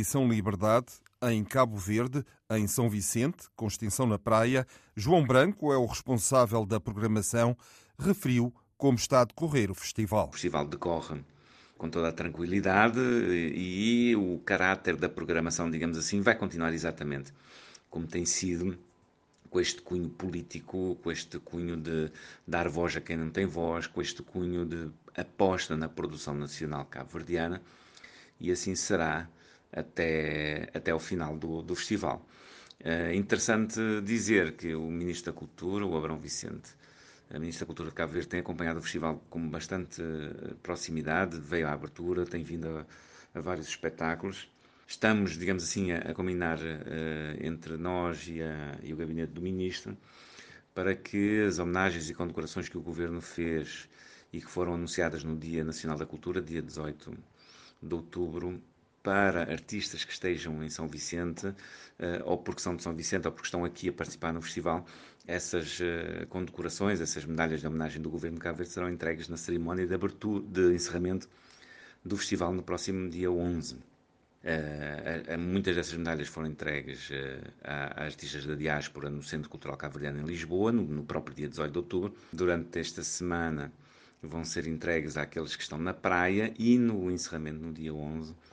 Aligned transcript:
A 0.00 0.02
edição 0.02 0.26
Liberdade, 0.26 0.86
em 1.24 1.44
Cabo 1.44 1.76
Verde, 1.76 2.24
em 2.50 2.66
São 2.66 2.88
Vicente, 2.88 3.48
com 3.54 3.66
extensão 3.66 4.06
na 4.06 4.18
praia. 4.18 4.66
João 4.96 5.26
Branco 5.26 5.70
é 5.74 5.76
o 5.76 5.84
responsável 5.84 6.64
da 6.64 6.80
programação, 6.80 7.54
referiu 7.98 8.52
como 8.78 8.96
está 8.96 9.20
a 9.20 9.24
decorrer 9.26 9.70
o 9.70 9.74
festival. 9.74 10.28
O 10.28 10.32
festival 10.32 10.66
decorre 10.66 11.22
com 11.76 11.90
toda 11.90 12.08
a 12.08 12.12
tranquilidade 12.12 12.98
e 12.98 14.16
o 14.16 14.38
caráter 14.38 14.96
da 14.96 15.06
programação, 15.06 15.70
digamos 15.70 15.98
assim, 15.98 16.22
vai 16.22 16.34
continuar 16.34 16.72
exatamente 16.72 17.30
como 17.90 18.06
tem 18.06 18.24
sido, 18.24 18.78
com 19.50 19.60
este 19.60 19.82
cunho 19.82 20.08
político, 20.08 20.96
com 21.02 21.12
este 21.12 21.38
cunho 21.40 21.76
de 21.76 22.10
dar 22.46 22.70
voz 22.70 22.96
a 22.96 23.02
quem 23.02 23.18
não 23.18 23.28
tem 23.28 23.44
voz, 23.44 23.86
com 23.86 24.00
este 24.00 24.22
cunho 24.22 24.64
de 24.64 24.90
aposta 25.14 25.76
na 25.76 25.90
produção 25.90 26.34
nacional 26.34 26.86
cabo-verdiana 26.86 27.60
e 28.40 28.50
assim 28.50 28.74
será 28.74 29.28
até, 29.72 30.68
até 30.74 30.94
o 30.94 30.98
final 30.98 31.36
do, 31.36 31.62
do 31.62 31.74
festival. 31.74 32.26
É 32.82 33.14
interessante 33.14 33.78
dizer 34.02 34.56
que 34.56 34.74
o 34.74 34.90
Ministro 34.90 35.32
da 35.32 35.38
Cultura, 35.38 35.84
o 35.84 35.96
Abrão 35.96 36.18
Vicente, 36.18 36.70
a 37.28 37.38
Ministra 37.38 37.64
da 37.64 37.68
Cultura 37.68 37.90
de 37.90 37.94
Cabo 37.94 38.12
Verde, 38.12 38.28
tem 38.28 38.40
acompanhado 38.40 38.78
o 38.78 38.82
festival 38.82 39.22
com 39.28 39.48
bastante 39.48 40.02
eh, 40.02 40.54
proximidade, 40.62 41.38
veio 41.38 41.68
à 41.68 41.72
abertura, 41.72 42.24
tem 42.24 42.42
vindo 42.42 42.68
a, 42.68 42.86
a 43.38 43.40
vários 43.40 43.68
espetáculos. 43.68 44.50
Estamos, 44.88 45.36
digamos 45.38 45.62
assim, 45.62 45.92
a, 45.92 45.98
a 45.98 46.14
combinar 46.14 46.58
uh, 46.58 47.46
entre 47.46 47.76
nós 47.76 48.26
e, 48.26 48.42
a, 48.42 48.78
e 48.82 48.92
o 48.92 48.96
gabinete 48.96 49.32
do 49.32 49.40
Ministro 49.40 49.96
para 50.74 50.94
que 50.94 51.42
as 51.42 51.58
homenagens 51.58 52.08
e 52.08 52.14
condecorações 52.14 52.68
que 52.68 52.78
o 52.78 52.80
Governo 52.80 53.20
fez 53.20 53.88
e 54.32 54.40
que 54.40 54.50
foram 54.50 54.74
anunciadas 54.74 55.24
no 55.24 55.36
Dia 55.36 55.64
Nacional 55.64 55.98
da 55.98 56.06
Cultura, 56.06 56.40
dia 56.40 56.62
18 56.62 57.12
de 57.82 57.94
outubro 57.94 58.60
para 59.02 59.42
artistas 59.42 60.04
que 60.04 60.12
estejam 60.12 60.62
em 60.62 60.70
São 60.70 60.86
Vicente, 60.86 61.46
uh, 61.46 61.54
ou 62.24 62.38
porque 62.38 62.60
são 62.60 62.76
de 62.76 62.82
São 62.82 62.94
Vicente, 62.94 63.26
ou 63.26 63.32
porque 63.32 63.46
estão 63.46 63.64
aqui 63.64 63.88
a 63.88 63.92
participar 63.92 64.32
no 64.32 64.42
festival, 64.42 64.86
essas 65.26 65.80
uh, 65.80 66.26
condecorações, 66.28 67.00
essas 67.00 67.24
medalhas 67.24 67.60
de 67.60 67.66
homenagem 67.66 68.00
do 68.00 68.10
Governo 68.10 68.36
de 68.36 68.42
Cabo 68.42 68.58
Verde 68.58 68.72
serão 68.72 68.90
entregues 68.90 69.28
na 69.28 69.36
cerimónia 69.36 69.86
de, 69.86 69.94
abertura, 69.94 70.44
de 70.46 70.74
encerramento 70.74 71.28
do 72.04 72.16
festival 72.16 72.52
no 72.52 72.62
próximo 72.62 73.08
dia 73.08 73.30
11. 73.30 73.74
Uh, 74.42 75.38
muitas 75.38 75.76
dessas 75.76 75.94
medalhas 75.98 76.28
foram 76.28 76.48
entregues 76.48 77.10
a, 77.62 78.00
a, 78.00 78.04
artistas 78.04 78.46
da 78.46 78.54
diáspora 78.54 79.10
no 79.10 79.22
Centro 79.22 79.50
Cultural 79.50 79.76
Cabo-Verdiano 79.76 80.20
em 80.20 80.24
Lisboa, 80.24 80.72
no, 80.72 80.82
no 80.82 81.04
próprio 81.04 81.36
dia 81.36 81.48
18 81.48 81.70
de 81.70 81.78
outubro. 81.78 82.14
Durante 82.32 82.78
esta 82.78 83.02
semana, 83.02 83.70
vão 84.22 84.44
ser 84.44 84.66
entregues 84.66 85.16
àqueles 85.16 85.56
que 85.56 85.62
estão 85.62 85.78
na 85.78 85.94
praia 85.94 86.52
e 86.58 86.78
no 86.78 87.10
encerramento 87.10 87.60
no 87.60 87.72
dia 87.72 87.92
11, 87.92 88.32
uh, 88.32 88.34
eh, 88.34 88.49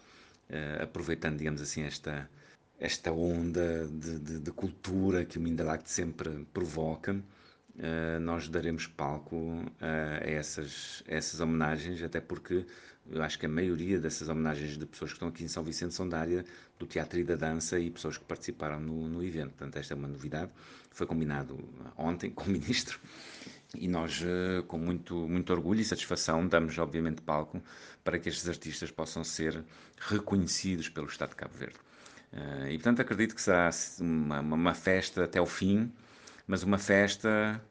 aproveitando, 0.81 1.37
digamos 1.37 1.61
assim, 1.61 1.83
esta, 1.83 2.29
esta 2.79 3.11
onda 3.11 3.87
de, 3.87 4.19
de, 4.19 4.39
de 4.39 4.51
cultura 4.51 5.25
que 5.25 5.37
o 5.37 5.41
Mindelact 5.41 5.89
sempre 5.89 6.45
provoca, 6.53 7.13
uh, 7.13 8.19
nós 8.21 8.47
daremos 8.47 8.87
palco 8.87 9.63
a, 9.81 10.27
essas, 10.27 11.03
a 11.07 11.15
essas 11.15 11.39
homenagens, 11.39 12.01
até 12.03 12.21
porque 12.21 12.65
eu 13.09 13.23
acho 13.23 13.39
que 13.39 13.45
a 13.45 13.49
maioria 13.49 13.99
dessas 13.99 14.27
homenagens 14.27 14.77
de 14.77 14.85
pessoas 14.85 15.11
que 15.11 15.15
estão 15.15 15.29
aqui 15.29 15.43
em 15.43 15.47
São 15.47 15.63
Vicente 15.63 15.93
são 15.93 16.07
da 16.07 16.19
área 16.19 16.45
do 16.77 16.85
teatro 16.85 17.19
e 17.19 17.23
da 17.23 17.35
dança 17.35 17.79
e 17.79 17.89
pessoas 17.89 18.17
que 18.17 18.25
participaram 18.25 18.79
no, 18.79 19.07
no 19.07 19.23
evento. 19.23 19.51
Portanto, 19.51 19.77
esta 19.77 19.93
é 19.93 19.97
uma 19.97 20.07
novidade. 20.07 20.51
Foi 20.91 21.07
combinado 21.07 21.57
ontem 21.97 22.29
com 22.31 22.43
o 22.43 22.49
Ministro 22.49 22.99
e 23.75 23.87
nós, 23.87 24.21
eh, 24.23 24.61
com 24.67 24.77
muito, 24.77 25.27
muito 25.27 25.51
orgulho 25.51 25.81
e 25.81 25.85
satisfação, 25.85 26.47
damos, 26.47 26.77
obviamente, 26.77 27.21
palco 27.21 27.61
para 28.03 28.17
que 28.17 28.29
estes 28.29 28.47
artistas 28.47 28.91
possam 28.91 29.23
ser 29.23 29.63
reconhecidos 29.99 30.89
pelo 30.89 31.07
Estado 31.07 31.31
de 31.31 31.35
Cabo 31.35 31.53
Verde. 31.57 31.75
Eh, 32.31 32.73
e, 32.73 32.77
portanto, 32.77 33.01
acredito 33.01 33.35
que 33.35 33.41
será 33.41 33.69
uma, 33.99 34.39
uma 34.39 34.73
festa 34.73 35.23
até 35.25 35.41
o 35.41 35.45
fim, 35.45 35.91
mas 36.47 36.63
uma 36.63 36.77
festa 36.77 37.61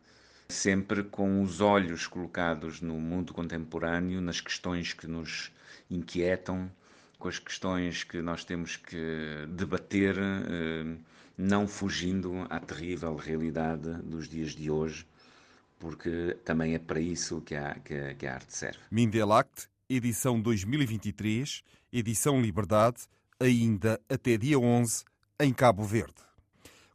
sempre 0.48 1.02
com 1.02 1.42
os 1.42 1.60
olhos 1.60 2.06
colocados 2.06 2.80
no 2.80 3.00
mundo 3.00 3.32
contemporâneo, 3.32 4.20
nas 4.20 4.40
questões 4.40 4.92
que 4.92 5.06
nos 5.06 5.50
inquietam, 5.90 6.70
com 7.18 7.28
as 7.28 7.38
questões 7.38 8.04
que 8.04 8.20
nós 8.20 8.44
temos 8.44 8.76
que 8.76 9.46
debater, 9.48 10.16
eh, 10.18 10.96
não 11.38 11.66
fugindo 11.66 12.46
à 12.50 12.60
terrível 12.60 13.16
realidade 13.16 13.92
dos 14.02 14.28
dias 14.28 14.52
de 14.54 14.70
hoje 14.70 15.06
porque 15.78 16.36
também 16.44 16.74
é 16.74 16.78
para 16.78 17.00
isso 17.00 17.40
que 17.40 17.54
a, 17.54 17.74
que, 17.74 18.14
que 18.14 18.26
a 18.26 18.34
arte 18.34 18.56
serve. 18.56 18.78
Mindelact, 18.90 19.68
edição 19.88 20.40
2023, 20.40 21.62
edição 21.92 22.40
Liberdade, 22.40 23.02
ainda 23.38 24.00
até 24.08 24.36
dia 24.36 24.58
11, 24.58 25.04
em 25.40 25.52
Cabo 25.52 25.84
Verde. 25.84 26.14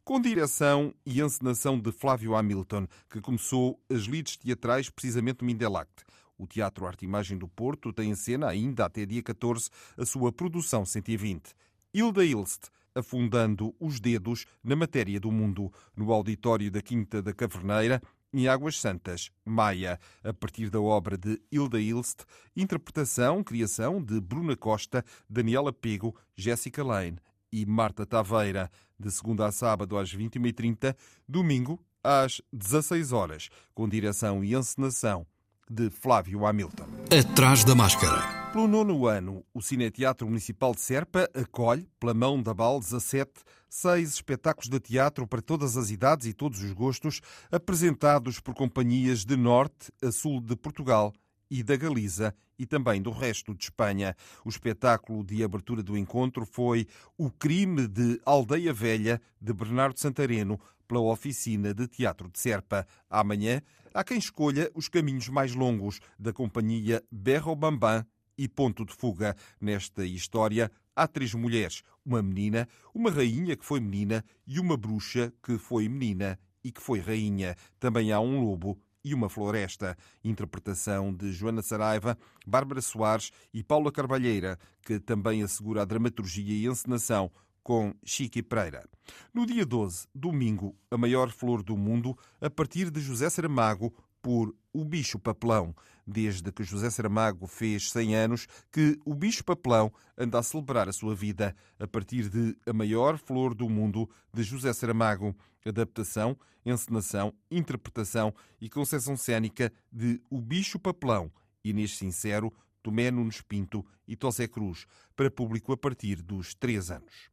Com 0.04 0.20
direção 0.20 0.92
e 1.06 1.20
encenação 1.20 1.78
de 1.78 1.92
Flávio 1.92 2.34
Hamilton, 2.34 2.88
que 3.08 3.20
começou 3.20 3.80
as 3.88 4.02
lides 4.02 4.36
teatrais 4.36 4.90
precisamente 4.90 5.42
no 5.42 5.46
Mindelact. 5.46 6.04
O 6.36 6.46
Teatro 6.46 6.86
Arte 6.86 7.04
Imagem 7.04 7.38
do 7.38 7.46
Porto 7.46 7.92
tem 7.92 8.10
em 8.10 8.16
cena, 8.16 8.48
ainda 8.48 8.84
até 8.84 9.06
dia 9.06 9.22
14, 9.22 9.70
a 9.96 10.04
sua 10.04 10.32
produção 10.32 10.84
120. 10.84 11.54
Hilda 11.94 12.24
Ilst, 12.24 12.64
afundando 12.94 13.74
os 13.78 14.00
dedos 14.00 14.44
na 14.62 14.74
matéria 14.74 15.20
do 15.20 15.30
mundo, 15.30 15.72
no 15.96 16.12
auditório 16.12 16.70
da 16.70 16.82
Quinta 16.82 17.22
da 17.22 17.32
Caverneira, 17.32 18.02
em 18.32 18.48
Águas 18.48 18.80
Santas, 18.80 19.30
Maia, 19.44 19.98
a 20.24 20.32
partir 20.32 20.70
da 20.70 20.80
obra 20.80 21.16
de 21.16 21.40
Hilda 21.50 21.80
Ilst, 21.80 22.22
interpretação, 22.56 23.42
criação 23.42 24.02
de 24.02 24.20
Bruna 24.20 24.56
Costa, 24.56 25.04
Daniela 25.28 25.72
Pego, 25.72 26.16
Jéssica 26.36 26.82
Lane 26.82 27.18
e 27.52 27.66
Marta 27.66 28.06
Taveira, 28.06 28.70
de 28.98 29.10
segunda 29.10 29.46
a 29.46 29.52
sábado 29.52 29.98
às 29.98 30.14
21h30, 30.14 30.96
domingo 31.28 31.78
às 32.02 32.40
16 32.52 33.12
horas, 33.12 33.48
com 33.74 33.88
direção 33.88 34.42
e 34.42 34.54
encenação 34.54 35.26
de 35.70 35.90
Flávio 35.90 36.46
Hamilton. 36.46 36.86
Atrás 37.10 37.64
da 37.64 37.74
máscara. 37.74 38.41
Pelo 38.52 38.68
nono 38.68 39.06
ano, 39.06 39.42
o 39.54 39.62
Cineteatro 39.62 40.26
Municipal 40.26 40.74
de 40.74 40.82
Serpa 40.82 41.26
acolhe, 41.32 41.88
pela 41.98 42.12
mão 42.12 42.42
da 42.42 42.52
BAL 42.52 42.80
17, 42.80 43.30
seis 43.66 44.12
espetáculos 44.12 44.68
de 44.68 44.78
teatro 44.78 45.26
para 45.26 45.40
todas 45.40 45.78
as 45.78 45.88
idades 45.88 46.26
e 46.26 46.34
todos 46.34 46.62
os 46.62 46.70
gostos, 46.72 47.22
apresentados 47.50 48.40
por 48.40 48.54
companhias 48.54 49.24
de 49.24 49.38
norte 49.38 49.90
a 50.02 50.12
sul 50.12 50.38
de 50.38 50.54
Portugal 50.54 51.14
e 51.50 51.62
da 51.62 51.76
Galiza 51.76 52.34
e 52.58 52.66
também 52.66 53.00
do 53.00 53.10
resto 53.10 53.54
de 53.54 53.64
Espanha. 53.64 54.14
O 54.44 54.50
espetáculo 54.50 55.24
de 55.24 55.42
abertura 55.42 55.82
do 55.82 55.96
encontro 55.96 56.44
foi 56.44 56.86
O 57.16 57.30
Crime 57.30 57.88
de 57.88 58.20
Aldeia 58.22 58.74
Velha, 58.74 59.18
de 59.40 59.54
Bernardo 59.54 59.98
Santareno, 59.98 60.60
pela 60.86 61.00
Oficina 61.00 61.72
de 61.72 61.88
Teatro 61.88 62.30
de 62.30 62.38
Serpa. 62.38 62.86
Amanhã, 63.08 63.62
há 63.94 64.04
quem 64.04 64.18
escolha 64.18 64.70
os 64.74 64.90
caminhos 64.90 65.30
mais 65.30 65.54
longos, 65.54 66.00
da 66.18 66.34
companhia 66.34 67.02
Berro 67.10 67.56
Bambam 67.56 68.04
e 68.36 68.48
ponto 68.48 68.84
de 68.84 68.92
fuga. 68.92 69.36
Nesta 69.60 70.04
história, 70.04 70.70
há 70.94 71.06
três 71.06 71.34
mulheres: 71.34 71.82
uma 72.04 72.22
menina, 72.22 72.68
uma 72.94 73.10
rainha 73.10 73.56
que 73.56 73.64
foi 73.64 73.80
menina 73.80 74.24
e 74.46 74.58
uma 74.58 74.76
bruxa 74.76 75.32
que 75.42 75.58
foi 75.58 75.88
menina 75.88 76.38
e 76.64 76.70
que 76.70 76.80
foi 76.80 77.00
rainha. 77.00 77.56
Também 77.78 78.12
há 78.12 78.20
um 78.20 78.40
lobo 78.40 78.78
e 79.04 79.14
uma 79.14 79.28
floresta. 79.28 79.96
Interpretação 80.22 81.12
de 81.12 81.32
Joana 81.32 81.62
Saraiva, 81.62 82.16
Bárbara 82.46 82.80
Soares 82.80 83.32
e 83.52 83.62
Paula 83.62 83.90
Carvalheira, 83.90 84.58
que 84.82 85.00
também 85.00 85.42
assegura 85.42 85.82
a 85.82 85.84
dramaturgia 85.84 86.54
e 86.54 86.66
encenação 86.66 87.30
com 87.62 87.94
Chique 88.04 88.42
Pereira. 88.42 88.84
No 89.32 89.46
dia 89.46 89.64
12, 89.64 90.06
domingo, 90.14 90.76
a 90.90 90.98
maior 90.98 91.30
flor 91.30 91.62
do 91.62 91.76
mundo, 91.76 92.16
a 92.40 92.50
partir 92.50 92.90
de 92.90 93.00
José 93.00 93.30
Saramago, 93.30 93.94
por 94.20 94.54
O 94.74 94.84
Bicho 94.86 95.18
Papelão, 95.18 95.74
desde 96.06 96.50
que 96.50 96.64
José 96.64 96.90
Saramago 96.90 97.46
fez 97.46 97.90
100 97.90 98.16
anos 98.16 98.46
que 98.70 98.98
o 99.04 99.14
bicho 99.14 99.44
papelão 99.44 99.92
anda 100.16 100.38
a 100.38 100.42
celebrar 100.42 100.88
a 100.88 100.92
sua 100.92 101.14
vida 101.14 101.54
a 101.78 101.86
partir 101.86 102.28
de 102.28 102.56
A 102.66 102.72
Maior 102.72 103.18
Flor 103.18 103.54
do 103.54 103.68
Mundo 103.68 104.08
de 104.32 104.42
José 104.42 104.72
Saramago, 104.72 105.36
adaptação, 105.64 106.36
encenação, 106.64 107.34
interpretação 107.50 108.34
e 108.60 108.68
concessão 108.68 109.16
cênica 109.16 109.72
de 109.92 110.20
O 110.30 110.40
Bicho 110.40 110.78
Papelão, 110.78 111.30
Inês 111.64 111.96
Sincero, 111.96 112.52
Tomé 112.82 113.10
Nunes 113.10 113.40
Pinto 113.40 113.84
e 114.08 114.16
Tosé 114.16 114.48
Cruz, 114.48 114.86
para 115.14 115.30
público 115.30 115.72
a 115.72 115.76
partir 115.76 116.22
dos 116.22 116.54
3 116.54 116.90
anos. 116.92 117.30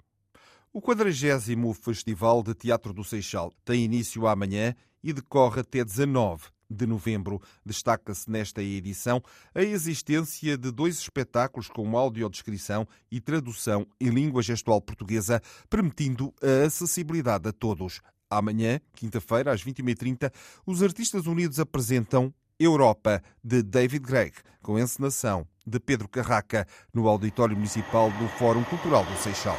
O 0.72 0.80
40 0.80 1.74
Festival 1.82 2.44
de 2.44 2.54
Teatro 2.54 2.94
do 2.94 3.04
Seixal 3.04 3.52
tem 3.66 3.86
início 3.86 4.28
amanhã 4.28 4.76
e 5.02 5.12
decorre 5.12 5.62
até 5.62 5.84
19 5.84 6.50
de 6.70 6.86
novembro. 6.86 7.42
Destaca-se 7.66 8.30
nesta 8.30 8.62
edição 8.62 9.22
a 9.54 9.62
existência 9.62 10.58
de 10.58 10.72
dois 10.72 11.00
espetáculos 11.00 11.68
com 11.68 11.98
audiodescrição 11.98 12.88
e 13.12 13.20
tradução 13.20 13.88
em 14.00 14.10
língua 14.10 14.42
gestual 14.42 14.82
portuguesa, 14.82 15.42
permitindo 15.70 16.34
a 16.42 16.66
acessibilidade 16.66 17.50
a 17.50 17.52
todos. 17.52 18.02
Amanhã, 18.30 18.80
quinta-feira, 18.94 19.52
às 19.52 19.64
21h30, 19.64 20.32
os 20.66 20.84
Artistas 20.84 21.26
Unidos 21.26 21.60
apresentam 21.60 22.34
Europa, 22.60 23.24
de 23.44 23.64
David 23.64 24.06
Gregg, 24.06 24.34
com 24.62 24.78
encenação 24.78 25.48
de 25.66 25.80
Pedro 25.80 26.08
Carraca, 26.08 26.68
no 26.94 27.08
Auditório 27.08 27.56
Municipal 27.56 28.12
do 28.12 28.28
Fórum 28.28 28.64
Cultural 28.66 29.06
do 29.06 29.18
Seixal. 29.18 29.58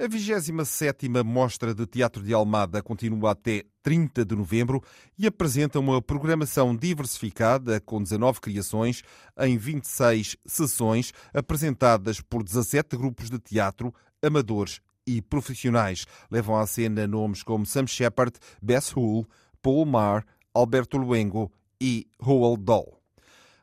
A 0.02 0.08
27ª 0.08 1.26
Mostra 1.26 1.76
de 1.76 1.86
Teatro 1.86 2.24
de 2.24 2.34
Almada 2.34 2.82
continua 2.82 3.32
até 3.32 3.66
30 3.84 4.24
de 4.24 4.34
novembro 4.34 4.82
e 5.18 5.28
apresenta 5.28 5.78
uma 5.78 6.02
programação 6.02 6.74
diversificada 6.74 7.82
com 7.82 8.02
19 8.02 8.40
criações 8.40 9.04
em 9.38 9.58
26 9.58 10.38
sessões 10.46 11.12
apresentadas 11.34 12.22
por 12.22 12.44
17 12.44 12.96
grupos 12.96 13.30
de 13.30 13.40
teatro, 13.40 13.94
amadores 14.24 14.80
e 15.06 15.22
profissionais. 15.22 16.06
Levam 16.32 16.56
à 16.56 16.66
cena 16.66 17.06
nomes 17.06 17.44
como 17.44 17.66
Sam 17.66 17.86
Shepard, 17.86 18.32
Bess 18.62 18.96
Hull, 18.96 19.28
Paul 19.62 19.86
Marr, 19.86 20.26
Alberto 20.54 20.98
Luengo 20.98 21.52
e 21.82 22.08
Roald 22.22 22.64
Dahl. 22.64 22.98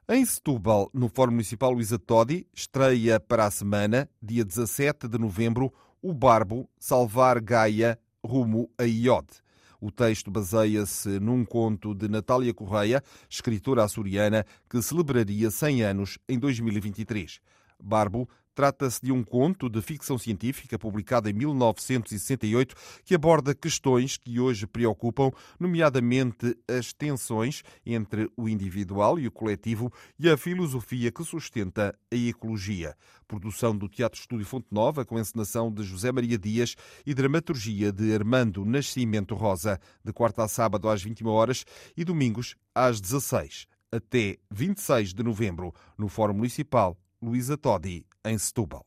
Em 0.07 0.23
Setúbal, 0.23 0.91
no 0.93 1.09
Fórum 1.09 1.33
Municipal 1.33 1.73
Luísa 1.73 1.99
Todi, 1.99 2.47
estreia 2.55 3.19
para 3.19 3.47
a 3.47 3.51
semana, 3.51 4.09
dia 4.23 4.45
17 4.45 5.09
de 5.09 5.19
novembro, 5.19 5.73
o 6.07 6.15
Barbo 6.15 6.71
Salvar 6.79 7.41
Gaia 7.41 7.99
rumo 8.25 8.71
a 8.79 8.85
Iode. 8.85 9.43
O 9.81 9.91
texto 9.91 10.31
baseia-se 10.31 11.19
num 11.19 11.45
conto 11.45 11.97
de 11.97 12.07
Natália 12.07 12.55
Correia, 12.55 13.03
escritora 13.29 13.83
açoriana, 13.83 14.47
que 14.71 14.81
celebraria 14.81 15.51
100 15.51 15.83
anos 15.83 16.17
em 16.29 16.39
2023. 16.39 17.41
Barbo 17.83 18.29
Trata-se 18.57 19.05
de 19.05 19.13
um 19.13 19.23
conto 19.23 19.69
de 19.69 19.83
ficção 19.83 20.17
científica 20.17 20.79
publicado 20.79 21.29
em 21.29 21.33
1968 21.35 22.75
que 23.05 23.15
aborda 23.15 23.55
questões 23.55 24.17
que 24.17 24.41
hoje 24.41 24.67
preocupam, 24.67 25.31
nomeadamente 25.61 26.57
as 26.67 26.91
tensões 26.95 27.63
entre 27.85 28.31
o 28.35 28.49
individual 28.49 29.19
e 29.19 29.27
o 29.27 29.31
coletivo 29.31 29.93
e 30.19 30.31
a 30.31 30.39
filosofia 30.39 31.13
que 31.13 31.23
sustenta 31.23 31.95
a 32.11 32.17
ecologia. 32.17 32.97
Produção 33.29 33.77
do 33.77 33.91
Teatro 33.91 34.19
Estúdio 34.19 34.47
Fonte 34.47 34.69
Nova, 34.71 35.05
com 35.05 35.19
encenação 35.19 35.71
de 35.71 35.83
José 35.83 36.11
Maria 36.11 36.39
Dias 36.39 36.77
e 37.05 37.13
dramaturgia 37.13 37.93
de 37.93 38.15
Armando 38.15 38.65
Nascimento 38.65 39.35
Rosa, 39.35 39.79
de 40.03 40.15
quarta 40.15 40.45
a 40.45 40.49
sábado 40.49 40.89
às 40.89 41.03
21 41.03 41.29
horas 41.29 41.67
e 41.95 42.03
domingos 42.07 42.57
às 42.75 43.03
16 43.03 43.67
até 43.93 44.39
26 44.51 45.13
de 45.13 45.23
novembro, 45.23 45.75
no 45.97 46.09
Fórum 46.09 46.35
Municipal 46.35 46.99
Luísa 47.23 47.57
Todi, 47.57 48.05
em 48.27 48.37
Setúbal. 48.39 48.87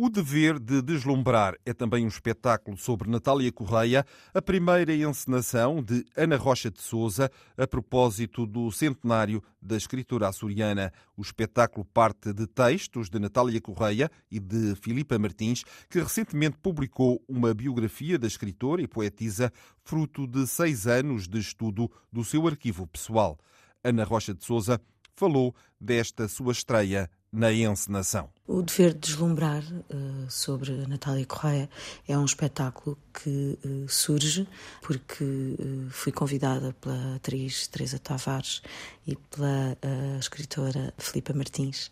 O 0.00 0.08
Dever 0.08 0.60
de 0.60 0.80
Deslumbrar 0.80 1.56
é 1.66 1.74
também 1.74 2.04
um 2.04 2.08
espetáculo 2.08 2.76
sobre 2.76 3.10
Natália 3.10 3.50
Correia, 3.50 4.06
a 4.32 4.40
primeira 4.40 4.94
encenação 4.94 5.82
de 5.82 6.04
Ana 6.16 6.36
Rocha 6.36 6.70
de 6.70 6.80
Souza 6.80 7.28
a 7.56 7.66
propósito 7.66 8.46
do 8.46 8.70
centenário 8.70 9.42
da 9.60 9.76
escritora 9.76 10.28
açoriana. 10.28 10.92
O 11.16 11.22
espetáculo 11.22 11.84
parte 11.84 12.32
de 12.32 12.46
textos 12.46 13.10
de 13.10 13.18
Natália 13.18 13.60
Correia 13.60 14.08
e 14.30 14.38
de 14.38 14.76
Filipa 14.76 15.18
Martins, 15.18 15.64
que 15.90 15.98
recentemente 15.98 16.58
publicou 16.58 17.20
uma 17.26 17.52
biografia 17.52 18.16
da 18.16 18.28
escritora 18.28 18.80
e 18.80 18.86
poetisa, 18.86 19.52
fruto 19.82 20.28
de 20.28 20.46
seis 20.46 20.86
anos 20.86 21.26
de 21.26 21.40
estudo 21.40 21.90
do 22.12 22.24
seu 22.24 22.46
arquivo 22.46 22.86
pessoal. 22.86 23.36
Ana 23.82 24.04
Rocha 24.04 24.32
de 24.32 24.44
Souza 24.44 24.80
falou 25.16 25.52
desta 25.80 26.28
sua 26.28 26.52
estreia 26.52 27.10
na 27.32 27.52
encenação. 27.52 28.28
O 28.46 28.62
Dever 28.62 28.94
de 28.94 29.00
Deslumbrar, 29.00 29.62
uh, 29.62 30.30
sobre 30.30 30.72
Natália 30.86 31.26
Correia, 31.26 31.68
é 32.06 32.16
um 32.16 32.24
espetáculo 32.24 32.98
que 33.12 33.58
uh, 33.64 33.88
surge 33.88 34.48
porque 34.80 35.24
uh, 35.24 35.90
fui 35.90 36.10
convidada 36.10 36.72
pela 36.80 37.16
atriz 37.16 37.66
Teresa 37.66 37.98
Tavares 37.98 38.62
e 39.06 39.16
pela 39.16 39.76
escritora 40.18 40.92
Filipa 40.96 41.32
Martins, 41.32 41.90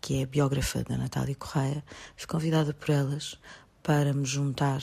que 0.00 0.22
é 0.22 0.26
biógrafa 0.26 0.82
da 0.84 0.96
Natália 0.96 1.34
Correia. 1.34 1.84
Fui 2.16 2.26
convidada 2.26 2.72
por 2.72 2.90
elas 2.90 3.38
para 3.82 4.12
me 4.12 4.24
juntar 4.24 4.82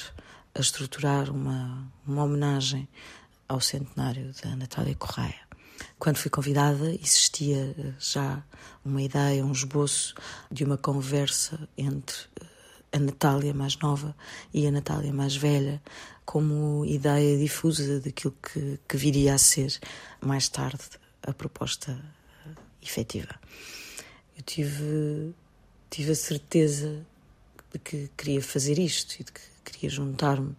a 0.54 0.60
estruturar 0.60 1.30
uma, 1.30 1.92
uma 2.08 2.24
homenagem 2.24 2.88
ao 3.48 3.62
centenário 3.62 4.32
da 4.44 4.56
Natália 4.56 4.96
Correia. 4.96 5.45
Quando 5.98 6.18
fui 6.18 6.30
convidada, 6.30 6.94
existia 6.94 7.76
eh, 7.78 7.94
já 8.00 8.44
uma 8.84 9.02
ideia, 9.02 9.46
um 9.46 9.52
esboço 9.52 10.14
de 10.52 10.64
uma 10.64 10.78
conversa 10.78 11.68
entre 11.78 12.18
eh, 12.42 12.46
a 12.94 13.00
Natália 13.00 13.54
mais 13.54 13.78
nova 13.78 14.16
e 14.54 14.68
a 14.68 14.72
Natália 14.72 15.14
mais 15.14 15.36
velha, 15.36 15.82
como 16.26 16.86
ideia 16.86 17.38
difusa 17.38 18.00
daquilo 18.00 18.36
que, 18.42 18.80
que 18.88 18.98
viria 18.98 19.34
a 19.34 19.38
ser 19.38 19.78
mais 20.22 20.50
tarde 20.50 20.84
a 21.24 21.34
proposta 21.34 21.92
eh, 22.46 22.50
efetiva. 22.82 23.36
Eu 24.38 24.44
tive, 24.44 25.34
tive 25.90 26.12
a 26.12 26.16
certeza 26.16 27.06
de 27.72 27.80
que 27.80 28.10
queria 28.18 28.42
fazer 28.42 28.78
isto 28.78 29.16
e 29.20 29.24
de 29.24 29.32
que 29.32 29.42
queria 29.64 29.90
juntar-me 29.90 30.56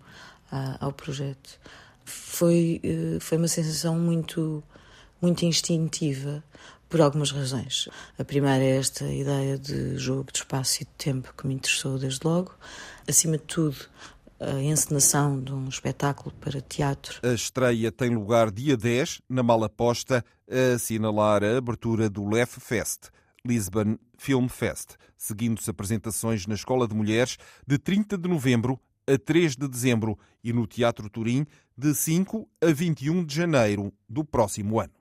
ao 0.81 0.93
projeto 0.93 1.59
Foi, 2.05 2.81
foi 3.21 3.37
uma 3.37 3.49
sensação 3.49 3.99
muito, 3.99 4.63
muito 5.21 5.45
instintiva 5.45 6.43
por 6.89 7.01
algumas 7.01 7.31
razões. 7.31 7.89
A 8.19 8.25
primeira 8.25 8.63
é 8.63 8.77
esta 8.77 9.05
ideia 9.05 9.59
de 9.59 9.99
jogo 9.99 10.31
de 10.33 10.39
espaço 10.39 10.83
e 10.83 10.85
de 10.85 10.91
tempo 10.97 11.35
que 11.37 11.47
me 11.47 11.55
interessou 11.55 11.99
desde 11.99 12.21
logo. 12.25 12.55
Acima 13.09 13.37
de 13.37 13.45
tudo, 13.45 13.77
a 14.39 14.61
encenação 14.61 15.41
de 15.41 15.53
um 15.53 15.69
espetáculo 15.69 16.35
para 16.37 16.61
teatro. 16.61 17.21
A 17.23 17.33
estreia 17.33 17.91
tem 17.91 18.11
lugar 18.11 18.51
dia 18.51 18.77
10, 18.77 19.23
na 19.29 19.43
Malaposta, 19.43 20.25
a 20.49 20.75
assinalar 20.75 21.43
a 21.43 21.57
abertura 21.57 22.09
do 22.09 22.29
LEF 22.29 22.61
Fest, 22.61 23.09
Lisbon 23.45 23.97
Film 24.19 24.49
Fest, 24.49 24.97
seguindo-se 25.17 25.71
apresentações 25.71 26.47
na 26.47 26.55
Escola 26.55 26.87
de 26.87 26.95
Mulheres 26.95 27.37
de 27.67 27.79
30 27.79 28.19
de 28.19 28.29
novembro 28.29 28.79
a 29.07 29.17
3 29.17 29.57
de 29.57 29.69
dezembro 29.69 30.19
e 30.43 30.53
no 30.53 30.67
Teatro 30.67 31.09
Turim 31.09 31.47
de 31.77 31.95
5 31.95 32.49
a 32.61 32.73
21 32.73 33.25
de 33.25 33.35
janeiro 33.35 33.93
do 34.09 34.25
próximo 34.25 34.81
ano. 34.81 34.93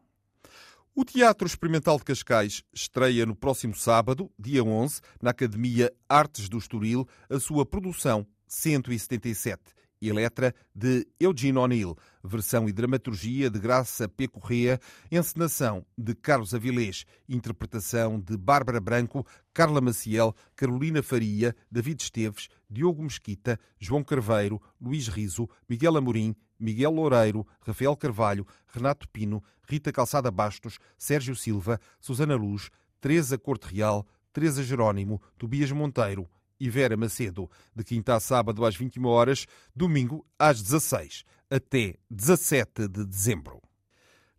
O 0.97 1.03
Teatro 1.03 1.45
Experimental 1.45 1.97
de 1.97 2.05
Cascais 2.05 2.63
estreia 2.73 3.25
no 3.25 3.35
próximo 3.35 3.75
sábado, 3.75 4.31
dia 4.39 4.63
11, 4.63 5.01
na 5.21 5.31
Academia 5.31 5.91
Artes 6.07 6.47
do 6.47 6.57
Estoril, 6.57 7.05
a 7.29 7.37
sua 7.37 7.65
produção 7.65 8.25
177, 8.47 9.61
Eletra, 10.01 10.55
de 10.73 11.05
Eugene 11.19 11.57
O'Neill, 11.57 11.97
versão 12.23 12.69
e 12.69 12.71
dramaturgia 12.71 13.49
de 13.49 13.59
Graça 13.59 14.07
P. 14.07 14.29
Correa, 14.29 14.79
encenação 15.11 15.85
de 15.97 16.15
Carlos 16.15 16.55
Avilés, 16.55 17.05
interpretação 17.27 18.17
de 18.17 18.37
Bárbara 18.37 18.79
Branco, 18.79 19.27
Carla 19.53 19.81
Maciel, 19.81 20.33
Carolina 20.55 21.03
Faria, 21.03 21.53
David 21.69 22.03
Esteves, 22.03 22.47
Diogo 22.69 23.03
Mesquita, 23.03 23.59
João 23.77 24.01
Carveiro, 24.01 24.61
Luís 24.79 25.09
Riso, 25.09 25.49
Miguel 25.67 25.97
Amorim, 25.97 26.33
Miguel 26.59 26.91
Loureiro, 26.91 27.45
Rafael 27.61 27.95
Carvalho, 27.95 28.45
Renato 28.67 29.07
Pino, 29.09 29.43
Rita 29.67 29.91
Calçada 29.91 30.31
Bastos, 30.31 30.79
Sérgio 30.97 31.35
Silva, 31.35 31.79
Susana 31.99 32.35
Luz, 32.35 32.69
Teresa 33.01 33.37
Corte 33.37 33.73
Real, 33.73 34.05
Teresa 34.31 34.63
Jerónimo, 34.63 35.21
Tobias 35.37 35.71
Monteiro, 35.71 36.27
e 36.59 36.69
Vera 36.69 36.95
Macedo, 36.95 37.49
de 37.75 37.83
quinta 37.83 38.15
a 38.15 38.19
sábado 38.19 38.65
às 38.65 38.75
21 38.75 39.05
horas, 39.05 39.45
domingo 39.75 40.25
às 40.39 40.61
16, 40.61 41.23
até 41.49 41.95
17 42.09 42.87
de 42.87 43.05
dezembro. 43.05 43.61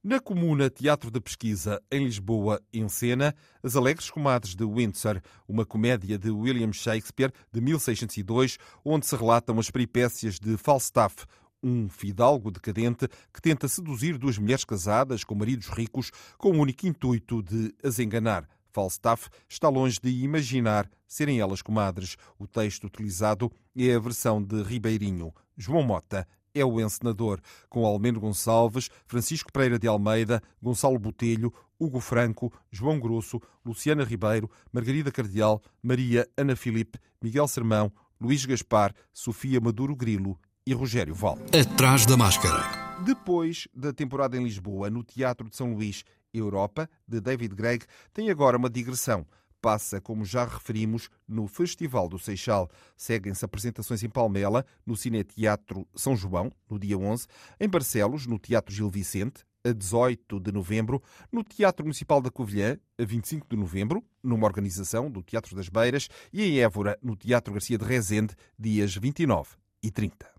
Na 0.02 0.20
Comuna 0.20 0.70
Teatro 0.70 1.11
da 1.11 1.20
Pesquisa, 1.20 1.82
em 1.90 2.04
Lisboa, 2.04 2.62
em 2.73 2.88
cena, 2.88 3.35
As 3.61 3.75
Alegres 3.75 4.08
Comadres 4.08 4.54
de 4.54 4.64
Windsor, 4.64 5.20
uma 5.49 5.66
comédia 5.66 6.16
de 6.16 6.30
William 6.30 6.73
Shakespeare 6.73 7.32
de 7.52 7.61
1602, 7.61 8.56
onde 8.85 9.04
se 9.04 9.16
relatam 9.16 9.58
as 9.58 9.68
peripécias 9.68 10.38
de 10.38 10.56
Falstaff, 10.56 11.26
um 11.63 11.89
fidalgo 11.89 12.51
decadente 12.51 13.09
que 13.33 13.41
tenta 13.41 13.69
seduzir 13.69 14.19
duas 14.19 14.39
mulheres 14.39 14.65
casadas 14.65 15.25
com 15.25 15.35
maridos 15.35 15.69
ricos 15.69 16.11
com 16.39 16.51
o 16.51 16.61
único 16.61 16.87
intuito 16.87 17.43
de 17.43 17.75
as 17.83 17.99
enganar. 17.99 18.49
Falstaff 18.73 19.31
está 19.49 19.71
longe 19.71 19.99
de 20.03 20.11
imaginar 20.11 20.87
serem 21.09 21.41
elas 21.41 21.63
comadres. 21.63 22.17
O 22.39 22.47
texto 22.47 22.85
utilizado 22.85 23.51
é 23.75 23.95
a 23.95 23.99
versão 23.99 24.43
de 24.43 24.63
Ribeirinho. 24.63 25.33
João 25.57 25.83
Mota 25.83 26.29
é 26.55 26.65
o 26.65 26.81
encenador, 26.81 27.41
com 27.69 27.87
Almeno 27.87 28.21
Gonçalves, 28.21 28.91
Francisco 29.07 29.53
Pereira 29.53 29.79
de 29.79 29.87
Almeida, 29.87 30.43
Gonçalo 30.63 30.99
Botelho, 30.99 31.53
Hugo 31.79 32.01
Franco, 32.01 32.53
João 32.71 32.99
Grosso, 32.99 33.41
Luciana 33.65 34.05
Ribeiro, 34.05 34.51
Margarida 34.73 35.13
Cardial, 35.13 35.63
Maria 35.83 36.29
Ana 36.37 36.57
Filipe, 36.57 36.99
Miguel 37.23 37.49
Sermão, 37.49 37.93
Luís 38.21 38.45
Gaspar, 38.45 38.95
Sofia 39.13 39.61
Maduro 39.61 39.95
Grilo 39.95 40.39
e 40.66 40.75
Rogério 40.75 41.14
Val. 41.14 41.38
Atrás 41.58 42.04
da 42.04 42.16
máscara. 42.16 42.96
Depois 43.04 43.68
da 43.73 43.92
temporada 43.92 44.37
em 44.37 44.42
Lisboa, 44.42 44.90
no 44.90 45.04
Teatro 45.04 45.49
de 45.49 45.54
São 45.54 45.73
Luís, 45.73 46.02
Europa, 46.35 46.90
de 47.06 47.20
David 47.20 47.54
Gregg, 47.54 47.87
tem 48.12 48.30
agora 48.30 48.56
uma 48.56 48.68
digressão. 48.68 49.25
Passa, 49.62 50.00
como 50.00 50.25
já 50.25 50.44
referimos, 50.44 51.08
no 51.26 51.46
Festival 51.46 52.08
do 52.08 52.18
Seixal. 52.18 52.68
Seguem-se 52.96 53.44
apresentações 53.44 54.02
em 54.02 54.08
Palmela, 54.08 54.66
no 54.85 54.96
Cine 54.96 55.23
Teatro 55.23 55.87
São 55.94 56.16
João, 56.16 56.50
no 56.68 56.80
dia 56.80 56.99
11, 56.99 57.26
em 57.61 57.68
Barcelos, 57.68 58.26
no 58.26 58.38
Teatro 58.38 58.75
Gil 58.75 58.90
Vicente, 58.90 59.44
a 59.64 59.73
18 59.73 60.40
de 60.40 60.50
novembro, 60.50 61.00
no 61.30 61.44
Teatro 61.44 61.85
Municipal 61.85 62.20
da 62.20 62.30
Covilhã, 62.30 62.76
a 62.99 63.04
25 63.04 63.46
de 63.49 63.56
novembro, 63.56 64.04
numa 64.20 64.46
organização 64.46 65.08
do 65.11 65.23
Teatro 65.23 65.54
das 65.54 65.68
Beiras, 65.68 66.08
e 66.32 66.42
em 66.42 66.58
Évora, 66.58 66.99
no 67.00 67.14
Teatro 67.14 67.52
Garcia 67.52 67.78
de 67.78 67.85
Rezende, 67.85 68.35
dias 68.58 68.96
29 68.96 69.50
e 69.82 69.90
30. 69.90 70.36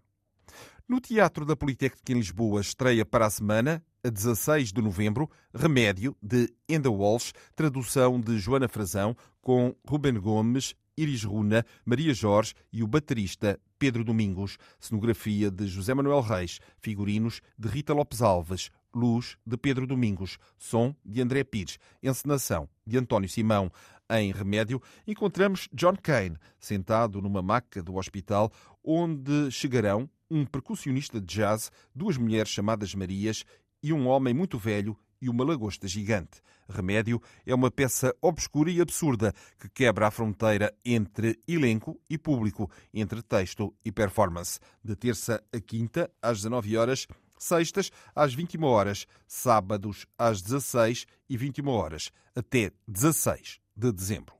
No 0.87 1.01
Teatro 1.01 1.45
da 1.45 1.53
Politécnica 1.53 2.13
em 2.13 2.15
Lisboa 2.15 2.61
estreia 2.61 3.05
para 3.05 3.25
a 3.25 3.29
semana, 3.29 3.83
a 4.01 4.09
16 4.09 4.71
de 4.71 4.81
novembro, 4.81 5.29
Remédio, 5.53 6.15
de 6.21 6.49
Enda 6.69 6.89
Walsh, 6.89 7.33
tradução 7.53 8.21
de 8.21 8.39
Joana 8.39 8.69
Frazão, 8.69 9.13
com 9.41 9.75
Ruben 9.85 10.13
Gomes, 10.13 10.75
Iris 10.95 11.25
Runa, 11.25 11.65
Maria 11.85 12.13
Jorge 12.13 12.53
e 12.71 12.83
o 12.83 12.87
baterista 12.87 13.59
Pedro 13.77 14.01
Domingos, 14.01 14.57
cenografia 14.79 15.51
de 15.51 15.67
José 15.67 15.93
Manuel 15.93 16.21
Reis, 16.21 16.61
figurinos 16.79 17.41
de 17.59 17.67
Rita 17.67 17.93
Lopes 17.93 18.21
Alves, 18.21 18.71
luz 18.95 19.37
de 19.45 19.57
Pedro 19.57 19.85
Domingos, 19.85 20.37
som 20.57 20.95
de 21.03 21.21
André 21.21 21.43
Pires, 21.43 21.77
encenação 22.01 22.69
de 22.85 22.97
António 22.97 23.27
Simão. 23.27 23.69
Em 24.09 24.31
Remédio, 24.31 24.81
encontramos 25.05 25.67
John 25.73 25.97
Kane, 26.01 26.37
sentado 26.57 27.21
numa 27.21 27.41
maca 27.41 27.83
do 27.83 27.97
hospital, 27.97 28.49
onde 28.81 29.51
chegarão 29.51 30.09
um 30.29 30.45
percussionista 30.45 31.19
de 31.19 31.25
jazz, 31.25 31.71
duas 31.93 32.17
mulheres 32.17 32.49
chamadas 32.49 32.93
Marias 32.93 33.43
e 33.81 33.93
um 33.93 34.07
homem 34.07 34.33
muito 34.33 34.57
velho 34.57 34.97
e 35.21 35.29
uma 35.29 35.43
lagosta 35.43 35.87
gigante. 35.87 36.41
Remédio 36.69 37.21
é 37.45 37.55
uma 37.55 37.71
peça 37.71 38.15
obscura 38.21 38.69
e 38.69 38.81
absurda 38.81 39.33
que 39.59 39.69
quebra 39.69 40.07
a 40.07 40.11
fronteira 40.11 40.73
entre 40.85 41.39
elenco 41.47 41.99
e 42.09 42.17
público, 42.17 42.69
entre 42.93 43.21
texto 43.21 43.73
e 43.83 43.91
performance. 43.91 44.59
De 44.83 44.95
terça 44.95 45.43
a 45.53 45.59
quinta, 45.59 46.11
às 46.21 46.37
19 46.41 46.77
horas, 46.77 47.07
sextas 47.37 47.91
às 48.15 48.33
21 48.33 48.63
horas, 48.63 49.07
sábados 49.27 50.05
às 50.17 50.41
16 50.41 51.05
e 51.29 51.37
21 51.37 51.67
horas, 51.69 52.11
até 52.35 52.71
16 52.87 53.59
de 53.75 53.91
dezembro. 53.91 54.36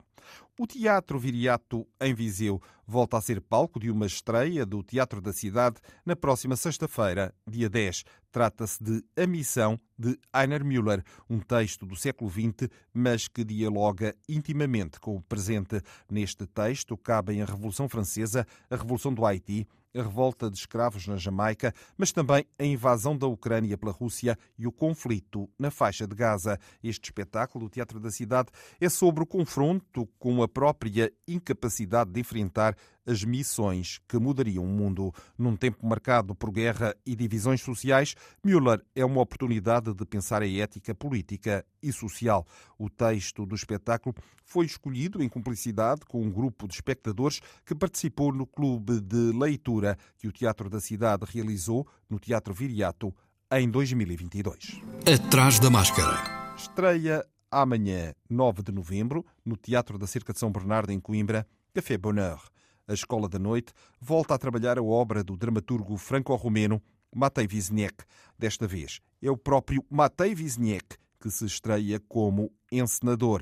O 0.60 0.66
Teatro 0.66 1.20
Viriato, 1.20 1.88
em 2.02 2.16
Viseu, 2.16 2.60
volta 2.88 3.16
a 3.16 3.22
ser 3.22 3.40
palco 3.40 3.80
de 3.80 3.92
uma 3.92 4.08
estreia 4.08 4.66
do 4.66 4.82
Teatro 4.82 5.22
da 5.22 5.32
Cidade 5.32 5.80
na 6.04 6.16
próxima 6.16 6.56
sexta-feira, 6.56 7.32
dia 7.48 7.70
10. 7.70 8.04
Trata-se 8.32 8.84
de 8.84 9.04
A 9.16 9.28
Missão 9.28 9.80
de 9.96 10.18
Einer 10.34 10.66
Müller, 10.66 11.04
um 11.30 11.40
texto 11.40 11.86
do 11.86 11.96
século 11.96 12.32
XX, 12.32 12.72
mas 12.92 13.28
que 13.28 13.44
dialoga 13.44 14.16
intimamente 14.28 15.00
com 15.00 15.16
o 15.16 15.22
presente. 15.22 15.80
Neste 16.10 16.48
texto 16.48 16.98
cabem 16.98 17.44
a 17.44 17.46
Revolução 17.46 17.88
Francesa, 17.88 18.44
a 18.68 18.76
Revolução 18.76 19.14
do 19.14 19.24
Haiti, 19.28 19.68
a 19.98 20.04
revolta 20.04 20.50
de 20.50 20.58
escravos 20.58 21.08
na 21.08 21.18
Jamaica, 21.18 21.74
mas 21.98 22.12
também 22.12 22.46
a 22.58 22.64
invasão 22.64 23.18
da 23.18 23.28
Ucrânia 23.28 23.78
pela 23.78 23.92
Rússia 23.92 24.38
e 24.58 24.68
o 24.68 24.72
conflito 24.72 25.50
na 25.58 25.72
faixa 25.72 26.08
de 26.08 26.16
Gaza. 26.16 26.60
Este 26.84 27.06
espetáculo, 27.06 27.66
o 27.66 27.70
Teatro 27.70 28.00
da 28.00 28.12
Cidade, 28.12 28.50
é 28.80 28.90
sobre 28.90 29.24
o 29.24 29.28
confronto 29.28 30.08
com 30.20 30.44
a 30.44 30.48
própria 30.48 31.12
incapacidade 31.28 32.12
de 32.12 32.20
enfrentar 32.20 32.76
as 33.08 33.24
missões 33.24 34.00
que 34.08 34.20
mudariam 34.20 34.64
o 34.64 34.68
mundo. 34.68 35.14
Num 35.38 35.56
tempo 35.56 35.88
marcado 35.88 36.36
por 36.36 36.52
guerra 36.52 36.94
e 37.06 37.16
divisões 37.16 37.62
sociais, 37.62 38.16
Müller 38.44 38.84
é 38.94 39.06
uma 39.06 39.22
oportunidade 39.22 39.94
de 39.94 40.06
pensar 40.06 40.42
a 40.42 40.48
ética 40.48 40.94
política 40.94 41.66
e 41.82 41.92
social. 41.94 42.46
O 42.78 42.90
texto 42.90 43.46
do 43.46 43.56
espetáculo 43.56 44.14
foi 44.44 44.66
escolhido 44.66 45.24
em 45.24 45.30
cumplicidade 45.30 46.02
com 46.06 46.22
um 46.22 46.30
grupo 46.30 46.68
de 46.68 46.74
espectadores 46.76 47.40
que 47.66 47.74
participou 47.74 48.34
no 48.34 48.46
clube 48.46 49.00
de 49.00 49.32
leitura 49.32 49.98
que 50.18 50.28
o 50.28 50.32
Teatro 50.32 50.70
da 50.70 50.82
Cidade 50.82 51.26
realizou 51.34 51.88
no 52.10 52.20
Teatro 52.20 52.54
Viriato 52.54 53.16
em 53.52 53.70
2022. 53.70 54.82
Atrás 55.06 55.60
da 55.60 55.70
máscara. 55.70 56.56
Estreia 56.58 57.26
amanhã, 57.50 58.14
9 58.30 58.64
de 58.64 58.72
novembro, 58.74 59.26
no 59.46 59.56
Teatro 59.56 59.98
da 59.98 60.06
Cerca 60.06 60.34
de 60.34 60.40
São 60.40 60.52
Bernardo, 60.52 60.92
em 60.92 61.00
Coimbra, 61.00 61.48
Café 61.74 61.98
Bonheur 61.98 62.42
a 62.88 62.94
Escola 62.94 63.28
da 63.28 63.38
Noite, 63.38 63.74
volta 64.00 64.34
a 64.34 64.38
trabalhar 64.38 64.78
a 64.80 64.84
obra 64.84 65.24
do 65.24 65.36
dramaturgo 65.36 65.98
franco-romeno 65.98 66.82
Matei 67.14 67.48
Wisniewski. 67.52 68.06
Desta 68.38 68.66
vez 68.66 69.00
é 69.22 69.30
o 69.30 69.38
próprio 69.38 69.84
Matei 69.90 70.34
Wisniewski 70.34 70.98
que 71.20 71.30
se 71.32 71.46
estreia 71.46 72.00
como 72.08 72.52
encenador. 72.72 73.42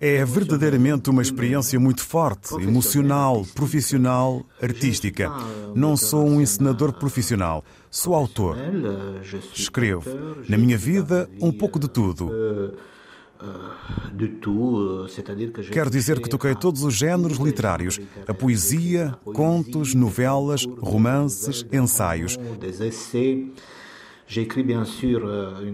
É 0.00 0.24
verdadeiramente 0.24 1.10
uma 1.10 1.22
experiência 1.22 1.78
muito 1.78 2.02
forte, 2.04 2.54
emocional, 2.54 3.44
profissional, 3.54 4.46
artística. 4.62 5.28
Não 5.74 5.96
sou 5.96 6.24
um 6.24 6.40
encenador 6.40 6.92
profissional, 6.92 7.64
sou 7.90 8.14
autor. 8.14 8.56
Escrevo, 9.52 10.08
na 10.48 10.56
minha 10.56 10.78
vida, 10.78 11.28
um 11.40 11.52
pouco 11.52 11.80
de 11.80 11.88
tudo. 11.88 12.30
Quero 15.70 15.90
dizer 15.90 16.20
que 16.20 16.28
toquei 16.28 16.54
todos 16.54 16.82
os 16.82 16.94
géneros 16.94 17.38
literários: 17.38 17.98
a 18.26 18.34
poesia, 18.34 19.16
contos, 19.24 19.94
novelas, 19.94 20.66
romances, 20.80 21.64
ensaios. 21.72 22.36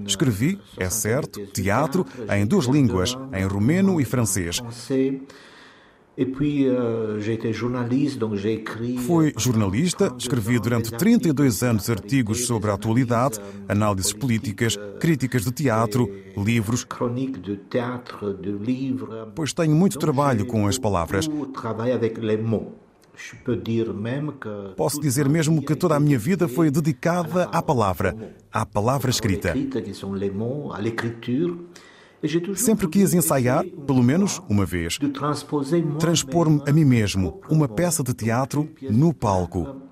Escrevi, 0.06 0.60
é 0.76 0.88
certo, 0.88 1.44
teatro 1.46 2.06
em 2.30 2.46
duas 2.46 2.66
línguas, 2.66 3.16
em 3.32 3.44
romeno 3.46 4.00
e 4.00 4.04
francês. 4.04 4.60
Euh, 6.16 7.20
Fui 8.98 9.34
jornalista, 9.36 10.14
escrevi 10.16 10.60
durante 10.60 10.92
32 10.92 11.62
anos 11.62 11.90
artigos 11.90 12.46
sobre 12.46 12.70
a 12.70 12.74
atualidade, 12.74 13.40
análises 13.68 14.12
políticas, 14.12 14.78
críticas 15.00 15.44
de 15.44 15.50
teatro, 15.50 16.08
livros. 16.36 16.86
Pois 19.34 19.52
tenho 19.52 19.74
muito 19.74 19.98
trabalho 19.98 20.46
com 20.46 20.68
as 20.68 20.78
palavras. 20.78 21.28
Posso 24.76 25.00
dizer 25.00 25.28
mesmo 25.28 25.64
que 25.64 25.74
toda 25.74 25.96
a 25.96 26.00
minha 26.00 26.18
vida 26.18 26.48
foi 26.48 26.70
dedicada 26.70 27.44
à 27.44 27.62
palavra, 27.62 28.34
à 28.52 28.66
palavra 28.66 29.10
escrita. 29.10 29.52
Sempre 32.56 32.88
quis 32.88 33.12
ensaiar, 33.14 33.64
pelo 33.86 34.02
menos 34.02 34.40
uma 34.48 34.64
vez, 34.64 34.98
transpor-me 35.98 36.62
a 36.66 36.72
mim 36.72 36.84
mesmo, 36.84 37.40
uma 37.48 37.68
peça 37.68 38.02
de 38.02 38.14
teatro, 38.14 38.68
no 38.82 39.12
palco. 39.12 39.82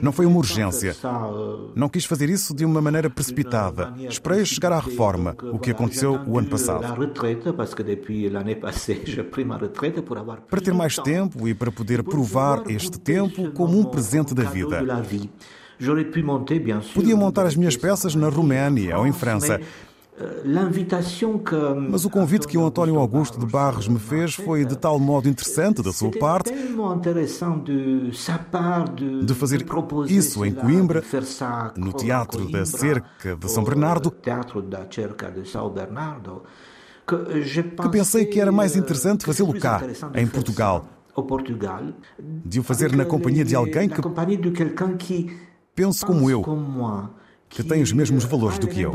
Não 0.00 0.12
foi 0.12 0.24
uma 0.24 0.36
urgência. 0.36 0.94
Não 1.74 1.88
quis 1.88 2.04
fazer 2.04 2.30
isso 2.30 2.54
de 2.54 2.64
uma 2.64 2.80
maneira 2.80 3.10
precipitada. 3.10 3.92
Esperei 4.08 4.44
chegar 4.44 4.72
à 4.72 4.78
reforma, 4.78 5.36
o 5.52 5.58
que 5.58 5.72
aconteceu 5.72 6.20
o 6.26 6.38
ano 6.38 6.48
passado. 6.48 6.96
Para 10.48 10.60
ter 10.60 10.72
mais 10.72 10.96
tempo 10.96 11.48
e 11.48 11.54
para 11.54 11.72
poder 11.72 12.04
provar 12.04 12.62
este 12.70 13.00
tempo 13.00 13.50
como 13.50 13.78
um 13.78 13.84
presente 13.84 14.32
da 14.32 14.44
vida. 14.44 14.80
Podia 16.94 17.16
montar 17.16 17.46
as 17.46 17.54
minhas 17.56 17.76
peças 17.76 18.14
na 18.14 18.28
Roménia 18.28 18.98
ou 18.98 19.06
em 19.06 19.12
França. 19.12 19.60
Euh, 20.18 20.40
Mas 21.90 22.06
o 22.06 22.10
convite 22.10 22.46
que 22.48 22.56
o 22.56 22.64
António 22.64 22.98
Augusto 22.98 23.38
de 23.38 23.44
Barros 23.44 23.86
me 23.86 23.98
fez 23.98 24.34
foi 24.34 24.64
de 24.64 24.74
tal 24.74 24.98
modo 24.98 25.28
interessante 25.28 25.82
da 25.82 25.92
sua 25.92 26.10
parte 26.10 26.50
de 29.22 29.34
fazer 29.34 29.62
isso 30.08 30.42
em 30.42 30.52
Coimbra, 30.52 31.02
no 31.76 31.92
Teatro 31.92 32.50
da 32.50 32.64
Cerca 32.64 33.36
de 33.36 33.50
São 33.50 33.62
Bernardo, 33.62 34.10
que 37.82 37.88
pensei 37.90 38.24
que 38.24 38.40
era 38.40 38.50
mais 38.50 38.74
interessante 38.74 39.26
fazê-lo 39.26 39.52
cá, 39.60 39.82
em 40.14 40.26
Portugal, 40.26 40.86
de 42.44 42.58
o 42.60 42.62
fazer 42.62 42.96
na 42.96 43.04
companhia 43.04 43.44
de 43.44 43.54
alguém 43.54 43.88
que 43.88 44.00
pense 45.76 46.06
como 46.06 46.30
eu, 46.30 46.42
que 47.50 47.62
tem 47.62 47.82
os 47.82 47.92
mesmos 47.92 48.24
valores 48.24 48.58
do 48.58 48.66
que 48.66 48.80
eu. 48.80 48.92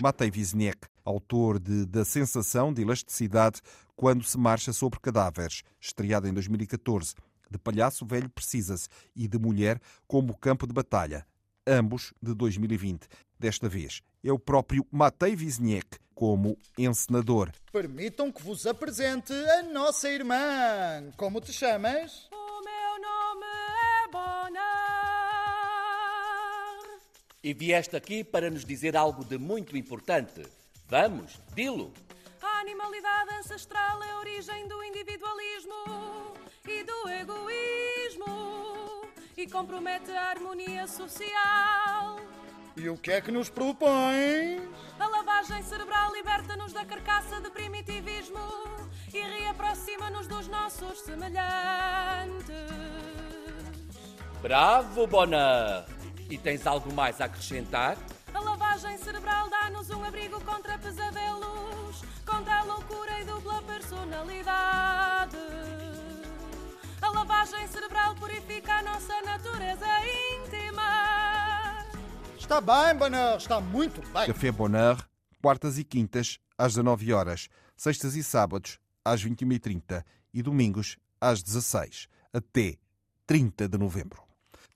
Matei 0.00 0.30
Wisniewski, 0.30 0.86
autor 1.04 1.58
de 1.58 1.84
Da 1.84 2.04
Sensação 2.04 2.72
de 2.72 2.82
Elasticidade 2.82 3.60
quando 3.96 4.22
se 4.22 4.38
marcha 4.38 4.72
sobre 4.72 5.00
cadáveres, 5.00 5.64
estreado 5.80 6.28
em 6.28 6.32
2014, 6.32 7.16
de 7.50 7.58
Palhaço 7.58 8.06
Velho 8.06 8.30
Precisa-se 8.30 8.88
e 9.16 9.26
de 9.26 9.36
Mulher 9.36 9.80
como 10.06 10.36
Campo 10.36 10.64
de 10.64 10.72
Batalha, 10.72 11.26
ambos 11.66 12.14
de 12.22 12.32
2020. 12.34 13.08
Desta 13.36 13.68
vez 13.68 14.00
é 14.22 14.32
o 14.32 14.38
próprio 14.38 14.86
Matei 14.92 15.34
Wisniewski 15.34 15.98
como 16.14 16.56
encenador. 16.78 17.50
Permitam 17.72 18.30
que 18.30 18.42
vos 18.44 18.64
apresente 18.64 19.32
a 19.32 19.64
nossa 19.64 20.08
irmã. 20.08 21.10
Como 21.16 21.40
te 21.40 21.52
chamas? 21.52 22.28
E 27.42 27.54
vieste 27.54 27.96
aqui 27.96 28.24
para 28.24 28.50
nos 28.50 28.64
dizer 28.64 28.96
algo 28.96 29.24
de 29.24 29.38
muito 29.38 29.76
importante. 29.76 30.42
Vamos, 30.88 31.40
dilo. 31.54 31.92
A 32.42 32.60
animalidade 32.60 33.32
ancestral 33.34 34.02
é 34.02 34.10
a 34.10 34.18
origem 34.18 34.66
do 34.66 34.82
individualismo 34.82 36.34
e 36.66 36.82
do 36.82 37.08
egoísmo 37.08 39.06
e 39.36 39.46
compromete 39.46 40.10
a 40.10 40.30
harmonia 40.30 40.88
social. 40.88 42.18
E 42.76 42.88
o 42.88 42.96
que 42.96 43.12
é 43.12 43.20
que 43.20 43.30
nos 43.30 43.48
propõe? 43.48 44.68
A 44.98 45.06
lavagem 45.06 45.62
cerebral 45.62 46.12
liberta-nos 46.12 46.72
da 46.72 46.84
carcaça 46.84 47.40
de 47.40 47.50
primitivismo 47.50 48.40
e 49.14 49.20
reaproxima-nos 49.20 50.26
dos 50.26 50.48
nossos 50.48 51.00
semelhantes. 51.00 52.48
Bravo, 54.42 55.06
Bona! 55.06 55.97
E 56.30 56.36
tens 56.36 56.66
algo 56.66 56.92
mais 56.92 57.20
a 57.20 57.24
acrescentar? 57.24 57.96
A 58.34 58.40
lavagem 58.40 58.98
cerebral 58.98 59.48
dá-nos 59.48 59.88
um 59.88 60.04
abrigo 60.04 60.38
contra 60.42 60.78
pesadelos, 60.78 62.02
contra 62.26 62.58
a 62.60 62.62
loucura 62.64 63.20
e 63.20 63.24
dupla 63.24 63.62
personalidade. 63.62 65.36
A 67.00 67.10
lavagem 67.10 67.66
cerebral 67.68 68.14
purifica 68.16 68.74
a 68.74 68.82
nossa 68.82 69.22
natureza 69.22 69.86
íntima. 70.36 71.86
Está 72.38 72.60
bem, 72.60 72.94
Bonheur, 72.98 73.38
está 73.38 73.60
muito 73.60 74.02
bem. 74.12 74.26
Café 74.26 74.52
Bonheur, 74.52 75.02
quartas 75.40 75.78
e 75.78 75.84
quintas, 75.84 76.38
às 76.58 76.72
19 76.74 77.12
horas, 77.12 77.48
sextas 77.74 78.14
e 78.14 78.22
sábados, 78.22 78.78
às 79.02 79.24
21h30 79.24 80.04
e 80.34 80.42
domingos, 80.42 80.98
às 81.18 81.42
16 81.42 82.06
até 82.34 82.76
30 83.26 83.66
de 83.66 83.78
novembro. 83.78 84.27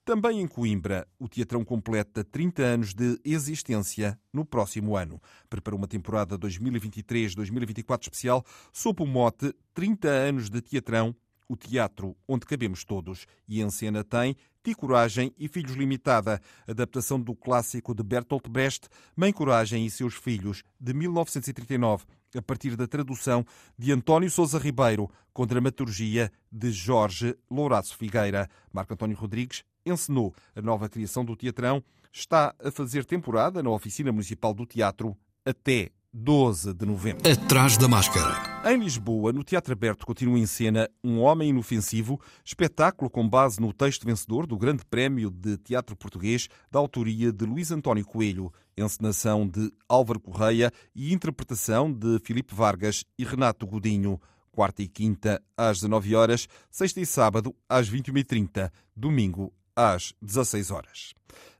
Também 0.05 0.41
em 0.41 0.47
Coimbra, 0.47 1.07
o 1.17 1.29
Teatrão 1.29 1.63
completa 1.63 2.25
30 2.25 2.61
anos 2.61 2.93
de 2.93 3.17
existência 3.23 4.19
no 4.33 4.43
próximo 4.43 4.97
ano. 4.97 5.21
Prepara 5.49 5.77
uma 5.77 5.87
temporada 5.87 6.37
2023-2024 6.37 8.01
especial 8.01 8.45
sob 8.73 9.01
o 9.01 9.05
mote 9.05 9.55
30 9.73 10.09
anos 10.09 10.49
de 10.49 10.61
Teatrão, 10.61 11.15
o 11.47 11.55
teatro 11.55 12.17
onde 12.27 12.45
cabemos 12.45 12.83
todos. 12.83 13.25
E 13.47 13.61
em 13.61 13.69
cena 13.69 14.03
tem 14.03 14.35
Ti 14.61 14.75
Coragem 14.75 15.33
e 15.37 15.47
Filhos 15.47 15.77
Limitada, 15.77 16.41
adaptação 16.67 17.17
do 17.17 17.33
clássico 17.33 17.95
de 17.95 18.03
Bertolt 18.03 18.49
Brecht, 18.49 18.89
Mãe 19.15 19.31
Coragem 19.31 19.85
e 19.85 19.89
seus 19.89 20.15
Filhos, 20.15 20.63
de 20.81 20.93
1939 20.93 22.03
a 22.35 22.41
partir 22.41 22.75
da 22.75 22.87
tradução 22.87 23.45
de 23.77 23.91
António 23.91 24.29
Sousa 24.29 24.57
Ribeiro, 24.57 25.09
com 25.31 25.45
dramaturgia 25.45 26.31
de 26.51 26.71
Jorge 26.71 27.37
Louraço 27.49 27.95
Figueira. 27.95 28.49
Marco 28.71 28.93
António 28.93 29.15
Rodrigues 29.15 29.63
encenou 29.85 30.33
a 30.55 30.61
nova 30.61 30.89
criação 30.89 31.23
do 31.23 31.35
Teatrão, 31.35 31.83
está 32.11 32.53
a 32.63 32.71
fazer 32.71 33.05
temporada 33.05 33.63
na 33.63 33.69
Oficina 33.69 34.11
Municipal 34.11 34.53
do 34.53 34.65
Teatro 34.65 35.17
até 35.45 35.89
12 36.15 36.75
de 36.75 36.85
novembro. 36.85 37.27
Atrás 37.27 37.75
da 37.75 37.87
máscara. 37.87 38.71
Em 38.71 38.77
Lisboa, 38.77 39.33
no 39.33 39.43
Teatro 39.43 39.73
Aberto, 39.73 40.05
continua 40.05 40.37
em 40.37 40.45
cena 40.45 40.87
Um 41.03 41.19
Homem 41.19 41.49
Inofensivo, 41.49 42.21
espetáculo 42.45 43.09
com 43.09 43.27
base 43.27 43.59
no 43.59 43.73
texto 43.73 44.05
vencedor 44.05 44.45
do 44.45 44.55
Grande 44.55 44.85
Prémio 44.85 45.31
de 45.31 45.57
Teatro 45.57 45.95
Português, 45.95 46.47
da 46.69 46.77
autoria 46.77 47.33
de 47.33 47.45
Luís 47.45 47.71
António 47.71 48.05
Coelho, 48.05 48.53
encenação 48.77 49.47
de 49.47 49.71
Álvaro 49.89 50.19
Correia 50.19 50.71
e 50.95 51.11
interpretação 51.11 51.91
de 51.91 52.19
Filipe 52.19 52.53
Vargas 52.53 53.03
e 53.17 53.23
Renato 53.23 53.65
Godinho. 53.65 54.21
Quarta 54.51 54.83
e 54.83 54.87
quinta, 54.87 55.41
às 55.57 55.77
19 55.77 56.15
horas, 56.15 56.47
sexta 56.69 57.01
e 57.01 57.07
sábado, 57.07 57.55
às 57.67 57.89
21h30, 57.89 58.71
domingo, 58.95 59.51
às 59.75 60.13
16 60.21 60.71
horas. 60.71 61.13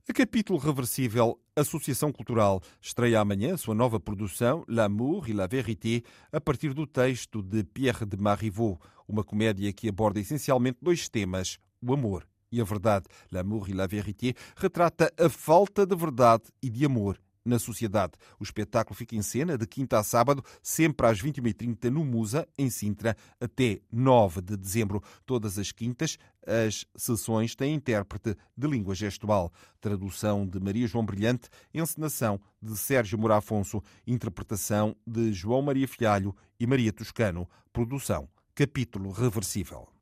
A 0.08 0.14
capítulo 0.14 0.60
reversível 0.60 1.40
Associação 1.56 2.12
Cultural 2.12 2.62
estreia 2.82 3.20
amanhã 3.20 3.56
sua 3.56 3.74
nova 3.74 4.00
produção 4.00 4.66
L'amour 4.68 5.30
et 5.30 5.34
la 5.34 5.48
vérité 5.48 6.04
a 6.32 6.42
partir 6.42 6.74
do 6.74 6.86
texto 6.86 7.42
de 7.42 7.64
Pierre 7.64 8.06
de 8.06 8.18
Marivaux, 8.18 8.80
uma 9.08 9.24
comédia 9.24 9.72
que 9.72 9.88
aborda 9.88 10.20
essencialmente 10.20 10.80
dois 10.82 11.08
temas: 11.08 11.58
o 11.82 11.94
amor 11.94 12.28
e 12.52 12.60
a 12.60 12.64
verdade. 12.64 13.06
L'amour 13.32 13.70
et 13.70 13.74
la 13.74 13.88
vérité 13.88 14.34
retrata 14.56 15.12
a 15.18 15.30
falta 15.30 15.86
de 15.86 15.96
verdade 15.96 16.44
e 16.62 16.70
de 16.70 16.86
amor 16.86 17.18
na 17.46 17.60
sociedade. 17.60 18.14
O 18.40 18.44
espetáculo 18.44 18.96
fica 18.96 19.16
em 19.16 19.22
cena 19.22 19.58
de 19.58 19.68
quinta 19.68 20.00
a 20.00 20.04
sábado, 20.04 20.44
sempre 20.62 21.08
às 21.08 21.22
21h30 21.22 21.90
no 21.90 22.06
Musa, 22.06 22.48
em 22.58 22.70
Sintra, 22.70 23.16
até 23.40 23.82
9 23.92 24.42
de 24.42 24.58
dezembro. 24.58 25.04
Todas 25.26 25.58
as 25.58 25.72
quintas, 25.72 26.18
as 26.46 26.86
sessões 26.96 27.56
têm 27.56 27.76
intérprete 27.76 28.36
de 28.58 28.68
língua 28.68 28.96
gestual. 28.96 29.52
Tradução 29.80 30.48
de 30.48 30.60
Maria 30.60 30.88
João 30.88 31.06
Brilhante, 31.06 31.50
encenação 31.74 32.40
de 32.62 32.78
Sérgio 32.78 33.18
Moura 33.18 33.38
Afonso, 33.38 33.82
interpretação 34.08 34.96
de 35.06 35.34
João 35.34 35.62
Maria 35.62 35.88
Fialho 35.88 36.36
e 36.60 36.66
Maria 36.66 36.94
Toscano. 36.94 37.48
Produção 37.72 38.30
Capítulo 38.56 39.12
Reversível. 39.12 39.93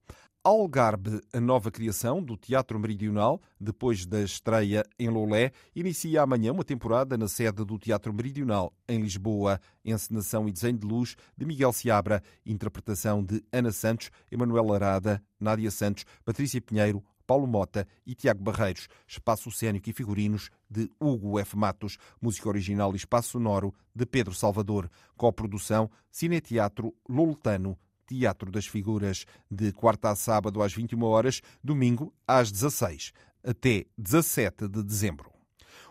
Algarbe, 0.44 1.22
a 1.32 1.40
nova 1.40 1.70
criação 1.70 2.20
do 2.20 2.36
Teatro 2.36 2.80
Meridional, 2.80 3.40
depois 3.60 4.08
da 4.08 4.24
estreia 4.24 4.84
em 4.98 5.08
Lolé, 5.08 5.52
inicia 5.76 6.24
amanhã 6.24 6.52
uma 6.52 6.64
temporada 6.64 7.16
na 7.16 7.28
sede 7.28 7.64
do 7.64 7.78
Teatro 7.78 8.12
Meridional, 8.12 8.74
em 8.90 9.00
Lisboa. 9.00 9.62
Encenação 9.86 10.50
e 10.50 10.52
desenho 10.52 10.80
de 10.80 10.88
luz 10.88 11.16
de 11.38 11.46
Miguel 11.46 11.72
Seabra, 11.72 12.24
interpretação 12.44 13.24
de 13.24 13.44
Ana 13.52 13.72
Santos, 13.72 14.10
Emanuel 14.32 14.74
Arada, 14.74 15.22
Nádia 15.40 15.70
Santos, 15.70 16.06
Patrícia 16.26 16.60
Pinheiro, 16.60 17.04
Paulo 17.28 17.46
Mota 17.46 17.88
e 18.04 18.16
Tiago 18.16 18.42
Barreiros. 18.42 18.88
Espaço 19.08 19.52
cênico 19.52 19.92
e 19.92 19.94
figurinos 19.94 20.50
de 20.68 20.90
Hugo 21.00 21.38
F. 21.38 21.56
Matos. 21.56 22.00
Música 22.20 22.50
original 22.50 22.94
e 22.94 22.98
espaço 22.98 23.30
sonoro 23.30 23.76
de 23.96 24.08
Pedro 24.08 24.34
Salvador. 24.34 24.90
Coprodução 25.16 25.88
Cineteatro 26.10 26.96
Loltano 27.08 27.78
Teatro 28.12 28.52
das 28.52 28.68
Figuras, 28.68 29.26
de 29.50 29.72
quarta 29.72 30.10
a 30.10 30.16
sábado 30.18 30.62
às 30.62 30.74
21 30.74 31.02
horas, 31.06 31.42
domingo 31.64 32.14
às 32.28 32.52
16, 32.52 33.14
até 33.42 33.86
17 33.98 34.68
de 34.68 34.84
dezembro. 34.84 35.32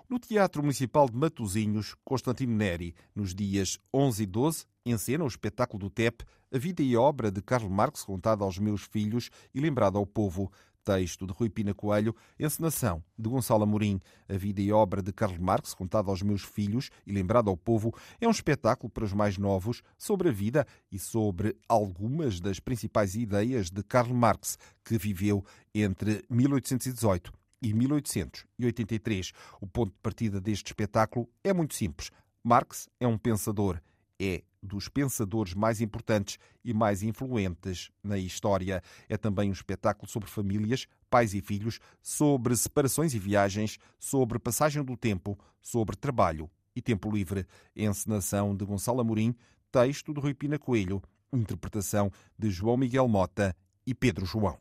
No 0.06 0.18
Teatro 0.18 0.60
Municipal 0.60 1.08
de 1.08 1.16
Matosinhos, 1.16 1.96
Constantino 2.04 2.54
Neri, 2.54 2.94
nos 3.14 3.34
dias 3.34 3.78
11 3.94 4.22
e 4.22 4.26
12, 4.26 4.66
encena 4.84 5.24
o 5.24 5.28
espetáculo 5.28 5.78
do 5.78 5.88
TEP, 5.88 6.22
a 6.52 6.58
vida 6.58 6.82
e 6.82 6.94
obra 6.94 7.30
de 7.30 7.40
Karl 7.40 7.70
Marx 7.70 8.04
contada 8.04 8.44
aos 8.44 8.58
meus 8.58 8.82
filhos 8.82 9.30
e 9.54 9.60
lembrada 9.60 9.96
ao 9.96 10.04
povo. 10.04 10.52
Texto 10.84 11.26
de 11.26 11.32
Rui 11.32 11.48
Pina 11.48 11.74
Coelho, 11.74 12.14
encenação 12.38 13.02
de 13.18 13.28
Gonçalo 13.28 13.62
Amorim. 13.62 14.00
A 14.28 14.36
vida 14.36 14.60
e 14.60 14.72
obra 14.72 15.02
de 15.02 15.12
Karl 15.12 15.40
Marx, 15.40 15.74
contada 15.74 16.10
aos 16.10 16.22
meus 16.22 16.42
filhos 16.42 16.90
e 17.06 17.12
lembrada 17.12 17.50
ao 17.50 17.56
povo, 17.56 17.94
é 18.20 18.26
um 18.26 18.30
espetáculo 18.30 18.90
para 18.90 19.04
os 19.04 19.12
mais 19.12 19.38
novos 19.38 19.82
sobre 19.98 20.28
a 20.28 20.32
vida 20.32 20.66
e 20.90 20.98
sobre 20.98 21.56
algumas 21.68 22.40
das 22.40 22.60
principais 22.60 23.14
ideias 23.14 23.70
de 23.70 23.82
Karl 23.82 24.14
Marx, 24.14 24.58
que 24.84 24.98
viveu 24.98 25.44
entre 25.74 26.24
1818 26.28 27.32
e 27.62 27.74
1883. 27.74 29.32
O 29.60 29.66
ponto 29.66 29.92
de 29.92 29.98
partida 30.02 30.40
deste 30.40 30.68
espetáculo 30.68 31.28
é 31.44 31.52
muito 31.52 31.74
simples. 31.74 32.10
Marx 32.42 32.88
é 32.98 33.06
um 33.06 33.18
pensador, 33.18 33.80
é 34.20 34.42
dos 34.62 34.88
pensadores 34.88 35.54
mais 35.54 35.80
importantes 35.80 36.38
e 36.62 36.74
mais 36.74 37.02
influentes 37.02 37.90
na 38.04 38.18
história. 38.18 38.82
É 39.08 39.16
também 39.16 39.48
um 39.48 39.54
espetáculo 39.54 40.06
sobre 40.06 40.28
famílias, 40.28 40.86
pais 41.08 41.32
e 41.32 41.40
filhos, 41.40 41.80
sobre 42.02 42.54
separações 42.54 43.14
e 43.14 43.18
viagens, 43.18 43.78
sobre 43.98 44.38
passagem 44.38 44.84
do 44.84 44.96
tempo, 44.96 45.38
sobre 45.62 45.96
trabalho 45.96 46.50
e 46.76 46.82
tempo 46.82 47.10
livre. 47.10 47.46
Encenação 47.74 48.54
de 48.54 48.64
Gonçalo 48.66 49.00
Amorim, 49.00 49.34
texto 49.72 50.12
de 50.12 50.20
Rui 50.20 50.34
Pina 50.34 50.58
Coelho, 50.58 51.02
interpretação 51.32 52.12
de 52.38 52.50
João 52.50 52.76
Miguel 52.76 53.08
Mota 53.08 53.56
e 53.86 53.94
Pedro 53.94 54.26
João. 54.26 54.58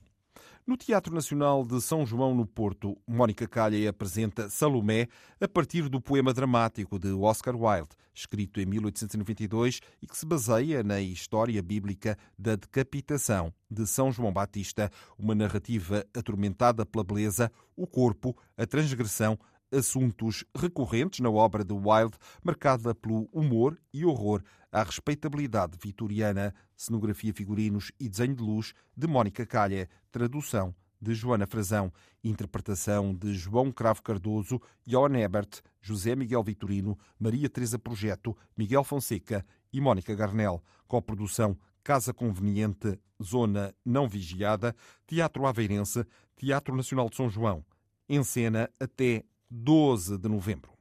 No 0.67 0.77
Teatro 0.77 1.13
Nacional 1.13 1.65
de 1.65 1.81
São 1.81 2.05
João, 2.05 2.35
no 2.35 2.45
Porto, 2.45 2.95
Mónica 3.07 3.47
Calha 3.47 3.89
apresenta 3.89 4.49
Salomé 4.49 5.07
a 5.41 5.47
partir 5.47 5.89
do 5.89 5.99
poema 5.99 6.33
dramático 6.33 6.99
de 6.99 7.11
Oscar 7.11 7.55
Wilde, 7.55 7.89
escrito 8.13 8.59
em 8.59 8.65
1892 8.65 9.79
e 10.01 10.05
que 10.05 10.17
se 10.17 10.25
baseia 10.25 10.83
na 10.83 11.01
história 11.01 11.61
bíblica 11.63 12.17
da 12.37 12.55
decapitação 12.55 13.51
de 13.69 13.87
São 13.87 14.11
João 14.11 14.31
Batista, 14.31 14.91
uma 15.17 15.33
narrativa 15.33 16.05
atormentada 16.15 16.85
pela 16.85 17.03
beleza, 17.03 17.51
o 17.75 17.87
corpo, 17.87 18.37
a 18.55 18.65
transgressão, 18.67 19.39
assuntos 19.71 20.43
recorrentes 20.55 21.19
na 21.19 21.29
obra 21.29 21.63
de 21.63 21.73
Wilde, 21.73 22.17
marcada 22.43 22.93
pelo 22.93 23.29
humor 23.31 23.79
e 23.93 24.05
horror 24.05 24.43
à 24.71 24.83
respeitabilidade 24.83 25.77
vitoriana, 25.81 26.53
cenografia, 26.75 27.33
figurinos 27.33 27.91
e 27.99 28.07
desenho 28.07 28.35
de 28.35 28.43
luz 28.43 28.73
de 28.95 29.07
Mónica 29.07 29.45
Calha, 29.45 29.89
tradução 30.11 30.73
de 31.01 31.13
Joana 31.13 31.47
Frazão, 31.47 31.91
interpretação 32.23 33.13
de 33.13 33.33
João 33.33 33.71
Cravo 33.71 34.01
Cardoso, 34.01 34.61
Johan 34.85 35.17
Ebert, 35.17 35.61
José 35.81 36.15
Miguel 36.15 36.43
Vitorino, 36.43 36.97
Maria 37.17 37.49
Teresa 37.49 37.79
Projeto, 37.79 38.35
Miguel 38.57 38.83
Fonseca 38.83 39.45
e 39.71 39.79
Mónica 39.79 40.13
Garnel, 40.13 40.61
coprodução 40.87 41.57
Casa 41.83 42.13
Conveniente, 42.13 42.99
Zona 43.23 43.73
Não 43.85 44.07
Vigiada, 44.07 44.75
Teatro 45.07 45.45
Aveirense, 45.45 46.05
Teatro 46.35 46.75
Nacional 46.75 47.09
de 47.09 47.15
São 47.15 47.29
João. 47.29 47.63
Em 48.07 48.23
cena 48.23 48.69
até 48.79 49.23
12 49.49 50.17
de 50.17 50.29
novembro. 50.29 50.71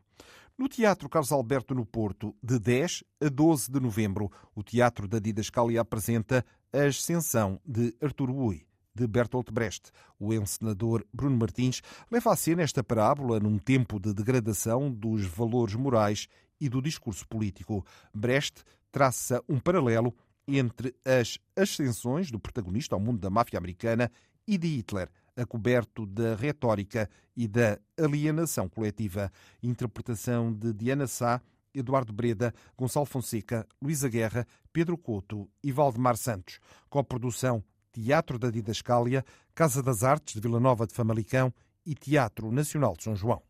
No 0.56 0.68
Teatro 0.68 1.08
Carlos 1.08 1.30
Alberto 1.30 1.74
no 1.74 1.86
Porto, 1.86 2.34
de 2.42 2.58
10 2.58 3.04
a 3.20 3.28
12 3.28 3.70
de 3.70 3.78
novembro, 3.78 4.30
o 4.54 4.62
Teatro 4.62 5.06
da 5.06 5.18
Didascalia 5.18 5.80
apresenta 5.80 6.44
A 6.72 6.84
Ascensão 6.86 7.60
de 7.64 7.94
Artur 8.02 8.32
Bui, 8.32 8.66
de 8.92 9.06
Bertolt 9.06 9.52
Brecht. 9.52 9.90
O 10.18 10.34
encenador 10.34 11.04
Bruno 11.12 11.36
Martins 11.36 11.80
leva 12.10 12.32
a 12.32 12.36
cena 12.36 12.62
esta 12.62 12.82
parábola 12.82 13.38
num 13.38 13.56
tempo 13.56 14.00
de 14.00 14.12
degradação 14.12 14.90
dos 14.90 15.24
valores 15.24 15.76
morais 15.76 16.26
e 16.60 16.68
do 16.68 16.82
discurso 16.82 17.26
político. 17.28 17.86
Brecht 18.12 18.64
traça 18.90 19.40
um 19.48 19.60
paralelo 19.60 20.12
entre 20.48 20.94
as 21.04 21.38
ascensões 21.54 22.30
do 22.30 22.40
protagonista 22.40 22.96
ao 22.96 23.00
mundo 23.00 23.20
da 23.20 23.30
máfia 23.30 23.58
americana 23.58 24.10
e 24.46 24.58
de 24.58 24.66
Hitler, 24.66 25.08
a 25.38 25.46
coberto 25.46 26.04
da 26.04 26.34
retórica 26.34 27.08
e 27.36 27.46
da 27.46 27.78
alienação 27.96 28.68
coletiva. 28.68 29.32
Interpretação 29.62 30.52
de 30.52 30.72
Diana 30.72 31.06
Sá, 31.06 31.40
Eduardo 31.72 32.12
Breda, 32.12 32.52
Gonçalo 32.76 33.06
Fonseca, 33.06 33.64
Luísa 33.80 34.08
Guerra, 34.08 34.44
Pedro 34.72 34.98
Couto 34.98 35.48
e 35.62 35.70
Valdemar 35.70 36.16
Santos. 36.16 36.58
Coprodução 36.90 37.62
Teatro 37.92 38.38
da 38.38 38.50
Didascália, 38.50 39.24
Casa 39.54 39.82
das 39.82 40.02
Artes 40.02 40.34
de 40.34 40.40
Vila 40.40 40.58
Nova 40.58 40.86
de 40.86 40.94
Famalicão 40.94 41.54
e 41.86 41.94
Teatro 41.94 42.50
Nacional 42.50 42.94
de 42.96 43.04
São 43.04 43.14
João. 43.14 43.47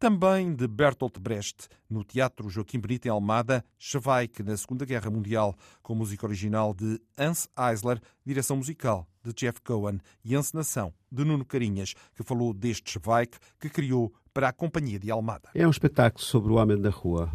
Também 0.00 0.54
de 0.54 0.66
Bertolt 0.66 1.18
Brecht, 1.20 1.68
no 1.90 2.02
Teatro 2.02 2.48
Joaquim 2.48 2.80
Benito 2.80 3.04
em 3.04 3.10
Almada, 3.10 3.62
Schweik 3.78 4.42
na 4.42 4.56
Segunda 4.56 4.86
Guerra 4.86 5.10
Mundial, 5.10 5.54
com 5.82 5.94
música 5.94 6.24
original 6.24 6.72
de 6.72 6.98
Hans 7.18 7.50
Eisler, 7.54 8.00
direção 8.24 8.56
musical 8.56 9.06
de 9.22 9.34
Jeff 9.34 9.60
Cohen 9.60 10.00
e 10.24 10.34
encenação 10.34 10.94
de 11.12 11.22
Nuno 11.22 11.44
Carinhas, 11.44 11.92
que 12.16 12.22
falou 12.22 12.54
deste 12.54 12.92
Schweik 12.92 13.36
que 13.60 13.68
criou 13.68 14.10
para 14.32 14.48
a 14.48 14.52
Companhia 14.54 14.98
de 14.98 15.10
Almada. 15.10 15.50
É 15.54 15.66
um 15.66 15.70
espetáculo 15.70 16.24
sobre 16.24 16.50
o 16.50 16.56
homem 16.56 16.80
da 16.80 16.88
rua. 16.88 17.30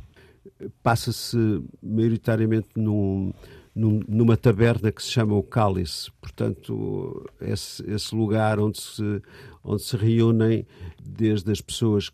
Passa-se 0.82 1.38
maioritariamente 1.84 2.69
num, 2.75 3.32
num, 3.75 3.99
numa 4.08 4.36
taberna 4.36 4.91
que 4.91 5.04
se 5.04 5.12
chama 5.12 5.36
o 5.36 5.43
Cálice. 5.43 6.12
Portanto, 6.19 7.30
esse, 7.39 7.88
esse 7.91 8.15
lugar 8.15 8.60
onde 8.60 8.82
se, 8.82 9.21
onde 9.63 9.84
se 9.84 9.95
reúnem 9.95 10.65
desde 10.99 11.51
as 11.51 11.62
pessoas 11.62 12.10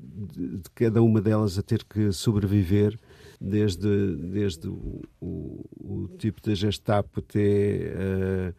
de, 0.00 0.62
cada 0.74 1.02
uma 1.02 1.20
delas 1.20 1.58
a 1.58 1.62
ter 1.62 1.84
que 1.84 2.12
sobreviver, 2.12 2.98
desde, 3.40 4.16
desde 4.16 4.68
o, 4.68 5.02
o, 5.20 5.64
o 5.80 6.08
tipo 6.18 6.40
da 6.42 6.54
Gestapo 6.54 7.20
até 7.20 8.54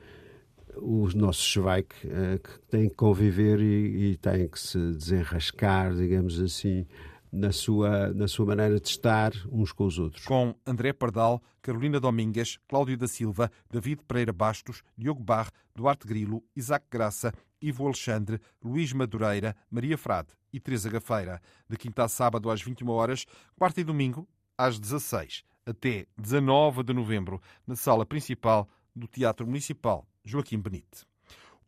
uh, 0.78 1.04
os 1.04 1.14
nossos 1.14 1.44
Schweik, 1.44 1.96
uh, 2.08 2.40
que 2.40 2.60
têm 2.70 2.90
que 2.90 2.96
conviver 2.96 3.60
e, 3.60 4.12
e 4.12 4.18
têm 4.18 4.48
que 4.48 4.60
se 4.60 4.78
desenrascar, 4.94 5.96
digamos 5.96 6.40
assim, 6.40 6.86
na 7.32 7.52
sua, 7.52 8.14
na 8.14 8.28
sua 8.28 8.46
maneira 8.46 8.80
de 8.80 8.88
estar 8.88 9.32
uns 9.52 9.72
com 9.72 9.86
os 9.86 9.98
outros. 9.98 10.26
Com 10.26 10.54
André 10.66 10.92
Pardal, 10.92 11.42
Carolina 11.62 12.00
Domingues, 12.00 12.58
Cláudio 12.68 12.98
da 12.98 13.08
Silva, 13.08 13.50
David 13.70 14.04
Pereira 14.08 14.34
Bastos, 14.34 14.84
Diogo 14.98 15.24
Barre, 15.24 15.52
Duarte 15.74 16.06
Grilo, 16.06 16.44
Isaac 16.56 16.86
Graça, 16.92 17.32
Ivo 17.62 17.86
Alexandre, 17.86 18.42
Luís 18.64 18.92
Madureira, 18.94 19.56
Maria 19.70 19.98
Frade 19.98 20.30
e 20.52 20.60
Teresa 20.60 20.90
Gafeira. 20.90 21.42
De 21.70 21.78
quinta 21.78 22.04
a 22.04 22.08
sábado 22.08 22.50
às 22.50 22.62
21 22.62 22.90
horas, 22.90 23.26
quarta 23.56 23.80
e 23.80 23.84
domingo 23.84 24.28
às 24.58 24.80
16 24.80 25.44
até 25.66 26.08
19 26.18 26.84
de 26.84 26.94
novembro, 26.94 27.42
na 27.66 27.76
sala 27.76 28.06
principal 28.06 28.68
do 28.96 29.08
Teatro 29.08 29.46
Municipal 29.46 30.08
Joaquim 30.24 30.60
Benite. 30.60 31.06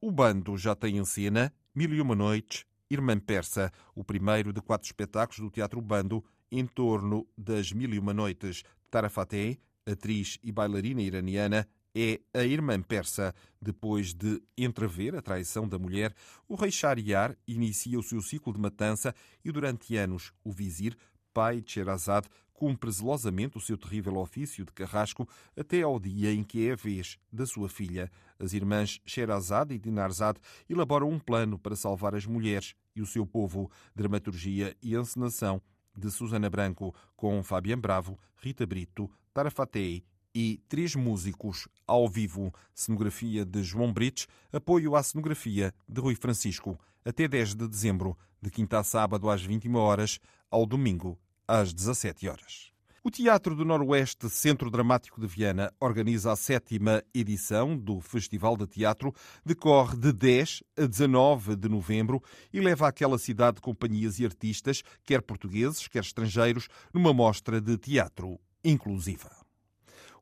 O 0.02 0.12
bando 0.12 0.58
já 0.58 0.76
tem 0.76 0.98
em 0.98 1.06
cena 1.06 1.54
Mil 1.74 1.94
e 1.94 2.02
Uma 2.02 2.16
Noites, 2.16 2.66
Irmã 2.90 3.18
Persa, 3.20 3.72
o 3.96 4.04
primeiro 4.04 4.52
de 4.52 4.62
quatro 4.62 4.86
espetáculos 4.86 5.40
do 5.40 5.50
Teatro 5.50 5.82
Bando 5.82 6.24
em 6.52 6.66
torno 6.66 7.28
das 7.38 7.72
Mil 7.72 7.94
e 7.94 8.00
Uma 8.00 8.14
Noites. 8.14 8.64
Tara 8.92 9.10
Fateh, 9.10 9.58
atriz 9.86 10.38
e 10.44 10.52
bailarina 10.52 11.02
iraniana, 11.02 11.68
é 11.96 12.20
a 12.34 12.44
irmã 12.44 12.82
persa. 12.82 13.34
Depois 13.62 14.14
de 14.14 14.42
entrever 14.58 15.16
a 15.16 15.22
traição 15.22 15.68
da 15.68 15.80
mulher, 15.80 16.14
o 16.48 16.56
rei 16.56 16.72
Shahriar 16.72 17.36
inicia 17.48 18.00
o 18.00 18.04
seu 18.04 18.22
ciclo 18.22 18.54
de 18.54 18.60
matança 18.60 19.14
e 19.44 19.52
durante 19.52 19.96
anos 19.96 20.34
o 20.44 20.52
vizir, 20.52 20.98
pai 21.34 21.62
de 21.62 21.72
Sherazade, 21.72 22.28
cumpre 22.54 22.92
zelosamente 22.92 23.58
o 23.58 23.62
seu 23.62 23.78
terrível 23.78 24.18
ofício 24.18 24.64
de 24.64 24.72
carrasco 24.72 25.28
até 25.58 25.82
ao 25.82 26.00
dia 26.00 26.32
em 26.32 26.44
que 26.44 26.68
é 26.68 26.74
a 26.74 26.76
vez 26.76 27.18
da 27.32 27.46
sua 27.46 27.68
filha. 27.68 28.12
As 28.40 28.54
irmãs 28.54 29.02
Sherazade 29.06 29.74
e 29.74 29.80
Dinarzade 29.80 30.40
elaboram 30.70 31.10
um 31.10 31.20
plano 31.20 31.58
para 31.58 31.76
salvar 31.76 32.16
as 32.16 32.26
mulheres 32.26 32.76
e 32.96 33.02
o 33.02 33.06
seu 33.06 33.26
povo. 33.26 33.72
Dramaturgia 33.96 34.76
e 34.82 34.96
encenação 34.96 35.62
de 35.96 36.10
Susana 36.10 36.50
Branco, 36.50 36.94
com 37.16 37.44
Fabian 37.44 37.80
Bravo, 37.80 38.20
Rita 38.36 38.66
Brito, 38.66 39.10
Tara 39.34 39.52
Fatei 39.52 40.04
e 40.34 40.62
três 40.67 40.96
músicos 40.96 41.67
ao 41.86 42.08
vivo. 42.08 42.54
Cenografia 42.74 43.46
de 43.46 43.63
João 43.63 43.91
Brites, 43.93 44.28
apoio 44.52 44.96
à 44.96 45.04
cenografia 45.04 45.74
de 45.88 46.02
Rui 46.02 46.15
Francisco, 46.15 46.80
até 47.06 47.28
10 47.28 47.56
de 47.56 47.67
dezembro, 47.67 48.17
de 48.41 48.50
quinta 48.50 48.80
a 48.80 48.84
sábado 48.84 49.30
às 49.30 49.41
21 49.41 49.76
horas, 49.76 50.19
ao 50.50 50.65
domingo 50.65 51.19
às 51.48 51.74
17 51.74 52.28
horas. 52.28 52.74
O 53.06 53.12
Teatro 53.12 53.54
do 53.54 53.65
Noroeste 53.65 54.30
Centro 54.30 54.72
Dramático 54.72 55.19
de 55.19 55.28
Viana 55.28 55.74
organiza 55.78 56.32
a 56.32 56.38
sétima 56.38 57.04
edição 57.13 57.78
do 57.78 58.00
Festival 58.00 58.56
de 58.56 58.65
Teatro. 58.65 59.13
Decorre 59.46 59.98
de 59.98 60.13
10 60.13 60.63
a 60.78 60.86
19 60.86 61.58
de 61.58 61.67
novembro 61.67 62.24
e 62.54 62.62
leva 62.62 62.88
àquela 62.88 63.17
cidade 63.17 63.60
companhias 63.60 64.19
e 64.19 64.26
artistas, 64.26 64.84
quer 65.04 65.22
portugueses, 65.22 65.86
quer 65.89 66.00
estrangeiros, 66.00 66.69
numa 66.93 67.13
mostra 67.13 67.60
de 67.60 67.78
teatro 67.78 68.39
inclusiva. 68.63 69.43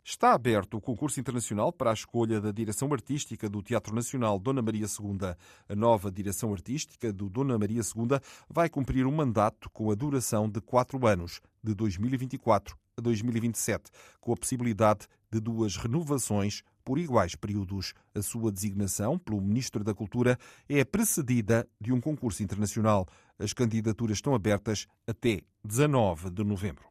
Está 0.04 0.34
aberto 0.34 0.78
o 0.78 0.82
concurso 0.82 1.20
internacional 1.20 1.72
para 1.72 1.92
a 1.92 1.94
escolha 1.94 2.42
da 2.42 2.52
direção 2.52 2.92
artística 2.92 3.48
do 3.48 3.62
Teatro 3.62 3.94
Nacional 3.94 4.40
Dona 4.40 4.60
Maria 4.60 4.88
II. 4.88 5.36
A 5.70 5.76
nova 5.76 6.12
direção 6.12 6.52
artística 6.52 7.14
do 7.14 7.30
Dona 7.30 7.56
Maria 7.58 7.82
II 7.82 8.20
vai 8.50 8.68
cumprir 8.68 9.06
um 9.06 9.12
mandato 9.12 9.70
com 9.70 9.92
a 9.92 9.96
duração 9.96 10.50
de 10.50 10.60
quatro 10.60 11.06
anos, 11.06 11.40
de 11.64 11.76
2024 11.76 12.76
a 12.98 13.02
2027, 13.02 13.92
com 14.20 14.34
a 14.34 14.36
possibilidade 14.36 15.08
de 15.32 15.40
duas 15.40 15.78
renovações 15.78 16.64
por 16.84 16.98
iguais 16.98 17.36
períodos. 17.36 17.94
A 18.16 18.24
sua 18.24 18.52
designação 18.52 19.20
pelo 19.20 19.40
Ministro 19.40 19.84
da 19.84 19.94
Cultura 19.94 20.36
é 20.68 20.84
precedida 20.84 21.70
de 21.80 21.94
um 21.94 22.02
concurso 22.02 22.42
internacional. 22.42 23.08
As 23.38 23.54
candidaturas 23.54 24.18
estão 24.18 24.34
abertas 24.34 24.88
até 25.06 25.42
19 25.64 26.32
de 26.32 26.44
novembro. 26.44 26.90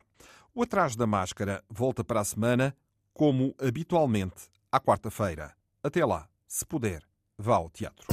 O 0.54 0.62
Atrás 0.62 0.94
da 0.94 1.08
Máscara 1.08 1.62
volta 1.68 2.04
para 2.04 2.20
a 2.20 2.24
semana 2.24 2.74
como 3.12 3.54
habitualmente, 3.58 4.48
à 4.70 4.80
quarta-feira. 4.80 5.52
Até 5.82 6.04
lá, 6.04 6.28
se 6.46 6.64
puder, 6.64 7.02
vá 7.38 7.56
ao 7.56 7.70
teatro. 7.70 8.06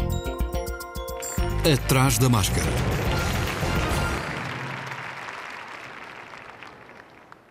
Atrás 1.73 2.17
da 2.17 2.29
máscara. 2.29 3.16